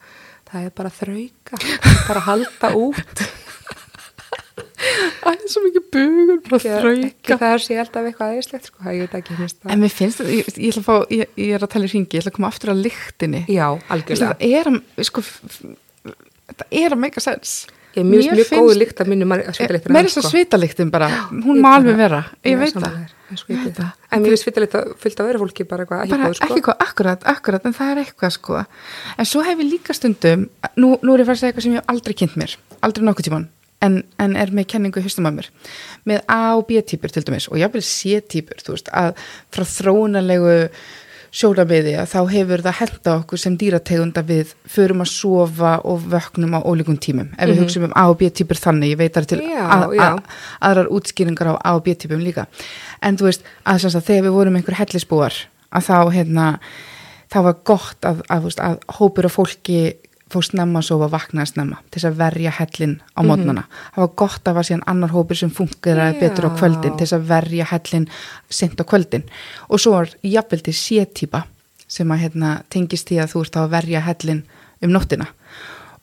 það 0.53 0.66
er 0.66 0.73
bara 0.77 0.90
þrauka, 0.99 1.61
bara 2.09 2.21
halda 2.27 2.71
út 2.77 3.23
Það 5.23 5.33
er 5.33 5.51
svo 5.53 5.62
mikið 5.66 5.85
bugur, 5.95 6.38
bara 6.49 6.61
þrauka. 6.83 7.37
það 7.38 7.53
er 7.57 7.62
sé 7.66 7.77
alltaf 7.83 8.09
eitthvað 8.09 8.33
aðeinslegt 8.33 8.68
sko, 8.71 8.79
það 8.83 8.95
En 9.62 9.71
það. 9.71 9.83
mér 9.85 9.92
finnst 9.99 10.18
þetta, 10.23 10.33
ég, 10.38 10.49
ég 10.66 10.73
að 10.79 11.12
ég, 11.18 11.29
ég 11.42 11.53
er 11.59 11.66
að 11.66 11.73
tala 11.77 11.87
í 11.87 11.92
ringi, 11.92 12.11
ég 12.16 12.23
ætla 12.25 12.33
að 12.33 12.38
koma 12.38 12.51
aftur 12.53 12.73
að 12.75 12.83
lyktinni. 12.87 13.45
Já, 13.53 13.66
algjörlega. 13.95 14.35
er 14.59 14.73
að, 14.73 14.81
sko, 15.11 15.23
þetta 16.51 16.68
er 16.83 16.97
að 16.97 17.03
make 17.07 17.16
a 17.23 17.25
sense. 17.25 17.79
Ég 17.92 18.07
mjög, 18.09 18.23
Mér 18.25 18.38
mjög 18.38 18.47
finnst- 18.49 18.62
góðu 18.64 18.77
lykt 18.81 19.01
að 19.05 19.09
minni 19.12 19.27
svitaliktina. 19.53 19.92
Meira 19.92 20.09
þess 20.09 20.23
að 20.23 20.31
svitalyktin 20.33 20.90
bara, 20.90 21.09
hún 21.29 21.59
má 21.61 21.75
alveg 21.77 21.97
vera, 22.01 22.23
ég 22.49 22.57
veit 22.59 22.73
það. 22.73 22.95
En, 23.33 23.37
það. 23.77 23.92
mér 24.23 24.33
finnst 24.33 24.45
svitalikta 24.47 24.81
fyllt 25.01 25.21
á 25.21 25.25
öðru 25.29 25.40
fólki 25.42 25.64
bara 25.68 25.85
eitthvað 25.85 26.03
ekki 26.05 26.37
sko. 26.37 26.47
ekki 26.49 26.62
hvað, 26.66 26.77
akkurat, 26.87 27.23
akkurat 27.33 27.66
en 27.68 27.73
það 27.77 27.90
er 27.92 28.01
eitthvað 28.03 28.33
sko 28.33 28.59
en 29.18 29.25
svo 29.29 29.40
hef 29.45 29.59
ég 29.62 29.71
líka 29.71 29.95
stundum 29.97 30.49
nú, 30.77 30.90
er 31.14 31.23
ég 31.23 31.29
farið 31.29 31.37
að 31.37 31.40
segja 31.40 31.53
eitthvað 31.53 31.62
sem 31.68 31.77
ég 31.79 31.88
aldrei 31.92 32.14
kynnt 32.21 32.37
mér 32.37 32.57
aldrei 32.85 33.05
nokkuð 33.09 33.29
tíman 33.29 33.47
en, 33.83 34.01
en 34.23 34.35
er 34.38 34.53
með 34.55 34.68
kenningu 34.75 35.03
í 35.03 35.07
haustum 35.07 35.29
að 35.29 35.38
mér. 35.40 35.53
Með 36.09 36.25
A 36.31 36.42
og 36.57 36.66
B-típur 36.71 37.12
til 37.12 37.25
dæmis 37.27 37.49
og 37.51 37.61
jáfnvel 37.61 37.85
C-típur 37.87 38.62
þú 38.62 38.77
veist 38.77 38.92
að 38.97 39.14
frá 39.55 39.66
þróunalegu 39.77 40.59
sjórabiði 41.33 41.95
að 41.97 42.11
þá 42.11 42.18
hefur 42.29 42.62
það 42.66 42.77
henda 42.77 43.12
okkur 43.23 43.40
sem 43.40 43.55
dýrategunda 43.57 44.23
við 44.29 44.51
förum 44.68 45.01
að 45.01 45.12
sofa 45.14 45.73
og 45.88 46.05
vöknum 46.12 46.59
á 46.59 46.61
ólíkum 46.61 46.99
tímum. 47.01 47.31
Ef 47.40 47.49
við 47.49 47.62
hugsaum 47.62 47.87
um 47.88 47.95
A 47.97 48.05
og 48.12 48.18
B-típur 48.21 48.61
þannig 48.61 48.92
ég 48.92 49.01
veit 49.01 49.16
það 49.16 49.29
til 49.31 49.40
Já, 49.47 49.62
að, 49.64 49.87
já. 49.97 50.03
að, 50.11 50.37
aðrar 50.68 50.92
útskýringar 50.92 51.53
á 51.53 51.55
A 51.57 51.75
og 51.79 51.87
B-típum 51.87 52.21
líka. 52.21 52.45
En 53.01 53.16
þú 53.16 53.31
veist 53.31 53.49
að, 53.64 53.87
sagt, 53.87 54.11
þegar 54.11 54.29
við 54.29 54.37
vorum 54.37 54.61
einhver 54.61 54.77
hellisbúar 54.83 55.38
að 55.73 55.88
þá 55.88 55.97
hérna 56.18 56.47
þá 57.33 57.38
var 57.49 57.59
gott 57.64 58.09
að, 58.09 58.21
að, 58.29 58.47
veist, 58.51 58.61
að 58.61 58.77
hópur 58.99 59.31
af 59.31 59.37
fólki 59.38 59.81
fór 60.33 60.47
snemma 60.47 60.81
að 60.81 60.88
sofa 60.88 61.09
og 61.09 61.12
vaknaði 61.12 61.53
snemma 61.53 61.81
til 61.88 61.99
þess 62.01 62.09
að 62.11 62.18
verja 62.23 62.53
hellin 62.59 62.95
á 63.14 63.21
mótnana 63.27 63.64
það 63.68 64.03
var 64.05 64.12
gott 64.23 64.49
að 64.49 64.57
var 64.59 64.68
síðan 64.68 64.85
annar 64.92 65.14
hópur 65.14 65.38
sem 65.38 65.53
funkeraði 65.53 66.16
Já. 66.16 66.21
betur 66.23 66.49
á 66.49 66.51
kvöldin 66.57 66.97
til 66.97 67.05
þess 67.05 67.16
að 67.18 67.29
verja 67.31 67.68
hellin 67.73 68.09
sent 68.53 68.81
á 68.81 68.85
kvöldin. 68.85 69.27
Og 69.68 69.83
svo 69.83 69.99
er 70.01 70.12
jafnveldi 70.27 70.75
sé-típa 70.77 71.45
sem 71.92 72.11
að 72.12 72.25
hérna, 72.25 72.53
tengist 72.73 73.11
því 73.11 73.21
að 73.23 73.33
þú 73.35 73.45
ert 73.45 73.61
að 73.61 73.73
verja 73.77 74.05
hellin 74.07 74.42
um 74.83 74.92
nóttina. 74.92 75.29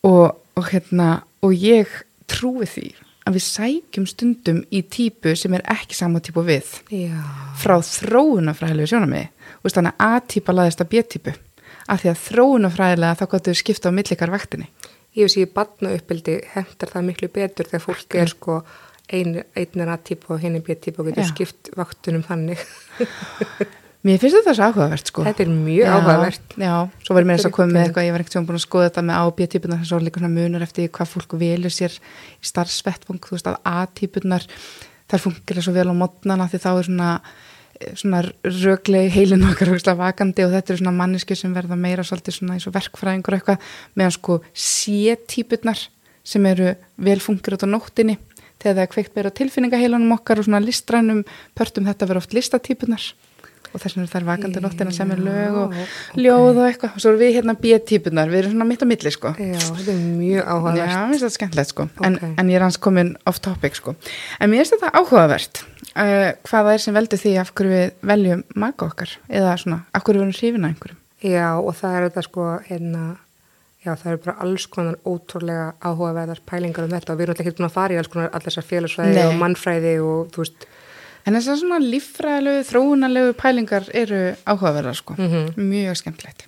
Og, 0.05 0.25
og 0.55 0.71
hérna 0.71 1.09
og 1.43 1.55
ég 1.55 1.89
trúi 2.29 2.67
því 2.69 2.87
að 3.27 3.37
við 3.37 3.45
sækjum 3.45 4.05
stundum 4.09 4.61
í 4.73 4.81
típu 4.89 5.35
sem 5.37 5.53
er 5.57 5.65
ekki 5.69 5.97
sama 5.97 6.21
típu 6.23 6.43
við 6.47 6.69
Já. 6.93 7.19
frá 7.59 7.77
þróunafræðilegu 7.83 8.93
sjónamiði 8.93 9.27
Þú 9.59 9.67
veist, 9.67 9.75
þannig 9.75 9.95
að 9.99 10.13
A-típa 10.15 10.53
laðist 10.55 10.81
að 10.83 10.89
B-típu 10.93 11.31
af 11.89 12.03
því 12.03 12.11
að 12.13 12.21
þróunafræðilega 12.27 13.19
þá 13.19 13.25
gott 13.33 13.49
þau 13.49 13.59
skipta 13.61 13.91
á 13.91 13.97
millikar 13.97 14.33
vaktinni 14.33 14.69
ég 15.17 15.25
hef 15.25 15.33
séð 15.33 15.51
batna 15.55 15.95
uppbildi 15.97 16.37
hendur 16.53 16.93
það 16.93 17.09
miklu 17.09 17.31
betur 17.33 17.69
þegar 17.69 17.85
fólk 17.85 18.17
er 18.19 18.31
sko 18.31 18.61
ein, 19.09 19.41
einn 19.57 19.83
er 19.83 19.93
A-típ 19.95 20.27
og 20.29 20.41
hinn 20.43 20.59
er 20.59 20.65
B-típ 20.65 20.99
og 21.01 21.09
getur 21.09 21.25
Já. 21.25 21.31
skipt 21.33 21.71
vaktunum 21.77 22.25
þannig 22.27 22.61
Mér 23.99 24.15
finnst 24.15 24.37
þetta 24.37 24.53
svo 24.55 24.67
áhugavert 24.69 25.09
sko. 25.09 25.23
Þetta 25.27 25.41
er 25.43 25.49
mjög 25.51 25.81
Já, 25.81 25.89
áhugavert. 25.97 26.53
Já, 26.55 26.75
svo 27.03 27.15
var 27.17 27.25
ég 27.25 27.27
með 27.27 27.35
þess 27.35 27.47
að 27.49 27.53
koma 27.57 27.73
með 27.73 27.81
eitthvað, 27.81 28.05
ég 28.07 28.13
var 28.15 28.21
ekkert 28.23 28.35
sem 28.37 28.45
búin 28.47 28.55
að 28.55 28.63
skoða 28.63 28.85
þetta 28.85 29.01
með 29.09 29.17
A 29.17 29.23
og 29.27 29.33
B-típunar, 29.35 29.81
þess 29.81 29.95
að 29.97 30.05
líka 30.05 30.21
svona 30.21 30.29
munur 30.37 30.63
eftir 30.63 30.91
hvað 30.95 31.09
fólk 31.11 31.35
velur 31.41 31.73
sér 31.75 31.97
í 31.99 32.47
starfsvettfung, 32.47 33.19
þú 33.25 33.35
veist 33.35 33.49
að 33.51 33.57
A-típunar, 33.73 34.47
þær 35.11 35.23
fungir 35.25 35.59
svo 35.65 35.75
vel 35.75 35.85
á 35.91 35.95
modnana 35.99 36.47
því 36.47 36.61
þá 36.63 36.69
er 36.71 36.87
svona, 36.87 37.09
svona 37.95 38.21
röglegi 38.43 39.11
heilin 39.13 39.45
okkar 39.47 39.71
vakandi 39.95 40.43
og 40.45 40.51
þetta 40.51 40.73
eru 40.73 40.81
svona 40.81 40.95
manneski 40.97 41.35
sem 41.35 41.53
verða 41.55 41.77
meira 41.79 42.03
svolítið 42.03 42.35
svona 42.39 42.57
eins 42.57 42.67
og 42.67 42.73
verkfræðingur 42.75 43.37
eitthvað, 43.37 43.61
meðan 43.95 44.11
sko 44.17 44.41
C-típunar 44.53 45.85
sem 46.23 46.45
eru 46.45 46.73
vel 46.99 47.19
fungir 47.23 47.55
út 47.55 47.63
á 47.65 47.69
nóttinni, 47.69 48.17
þegar 48.59 48.75
það 48.75 48.83
er 48.83 48.91
kveikt 48.93 49.15
meira 49.15 49.31
á 49.31 49.37
tilfinningaheilunum 49.39 50.11
okkar 50.19 50.41
og 50.41 50.49
svona 50.49 50.59
listrænum 50.61 51.23
pörtum 51.57 51.87
þetta 51.87 52.09
vera 52.11 52.21
oft 52.21 52.35
listatípunar 52.35 53.07
og 53.69 53.77
þess 53.77 53.93
vegna 53.95 54.05
eru 54.07 54.11
þær 54.15 54.23
vakandi 54.25 54.61
nóttina 54.63 54.91
sem 54.93 55.11
er 55.13 55.19
lög 55.21 55.57
og 55.61 55.73
Já, 55.77 55.83
ljóð 56.17 56.57
og 56.57 56.63
eitthvað. 56.65 56.93
Og 56.97 57.01
svo 57.03 57.11
erum 57.11 57.19
við 57.21 57.35
hérna 57.35 57.53
B-típunar, 57.61 58.31
við 58.31 58.39
erum 58.39 58.53
svona 58.55 58.65
mitt 58.65 58.81
á 58.81 58.87
milli 58.89 59.11
sko. 59.13 59.33
Já, 59.37 59.59
þetta 59.61 59.93
er 59.93 59.99
mjög 59.99 60.39
Já, 60.39 60.45
áhugavert. 60.49 60.89
mér 60.89 61.11
finnst 61.11 61.21
þetta 61.27 61.35
skemmtilegt 61.35 61.69
sko. 61.75 61.85
En, 62.01 62.15
Ok. 62.17 62.23
en 62.41 62.49
ég 62.49 62.55
er 62.57 62.65
hans 62.65 62.77
komin 62.81 63.11
off 63.29 63.39
topic 63.45 63.77
sko. 63.77 63.93
En 64.41 64.49
mér 64.49 64.63
finnst 64.65 64.73
þetta 64.73 64.89
áhugavert 64.97 65.61
uh, 65.99 66.29
hvað 66.47 66.67
það 66.67 66.73
er 66.73 66.83
sem 66.85 66.97
veldur 66.97 67.21
því 67.21 67.33
af 67.41 67.53
hverju 67.57 67.73
við 67.75 67.91
veljum 68.11 68.43
maka 68.55 68.87
okkar? 68.89 69.15
Eða 69.29 69.55
svona, 69.61 69.79
af 69.93 70.05
hverju 70.05 70.21
við 70.21 70.25
erum 70.27 70.37
hrifin 70.39 70.65
að 70.65 70.71
einhverjum? 70.73 71.01
Já, 71.19 71.47
og 71.59 71.73
það 71.75 71.95
er 71.97 72.05
þetta 72.07 72.23
sko, 72.23 72.47
hérna, 72.69 73.05
já, 73.83 73.91
það 73.91 74.11
eru 74.13 74.21
bara 74.25 74.35
alls 74.45 74.67
konar 74.71 74.99
ótrúlega 75.03 75.65
áhugaverðar 75.83 76.43
pælingar 76.47 76.87
um 76.87 76.93
þetta. 76.95 77.11
Og 77.13 77.19
við 77.19 77.25
erum 77.25 77.35
alltaf 77.35 77.45
ekki 77.49 77.57
búin 77.59 77.69
að 77.69 77.75
fara 77.75 77.95
í 77.95 77.99
alls 77.99 78.11
konar 78.13 78.29
allir 78.31 78.47
þessar 78.47 78.67
félagsfræði 78.69 79.25
og 79.27 79.35
mannfræði 79.41 79.95
og 80.05 80.29
þú 80.31 80.45
veist, 80.45 80.67
en 81.27 81.35
þessar 81.35 81.59
svona 81.59 81.81
líffræðilegu, 81.83 82.63
þróunarlegu 82.71 83.35
pælingar 83.43 83.91
eru 83.91 84.21
áhugaverðar 84.47 84.95
sko. 85.01 85.19
Mhm. 85.19 85.51
mjög 85.59 85.99
skemmtilegt. 85.99 86.47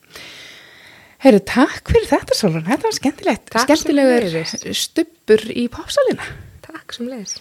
Heyru, 1.22 1.38
takk 1.46 1.92
fyrir 1.92 2.08
þetta 2.10 2.34
Solon, 2.34 2.64
þetta 2.66 2.88
var 2.88 2.96
skemmtilegt. 2.98 3.50
Takk 3.54 3.68
skemmtilegur 3.68 4.74
stubbur 4.74 5.44
í 5.54 5.68
popsalina. 5.70 6.26
Takk 6.66 6.96
sem 6.96 7.12
leiðis. 7.12 7.36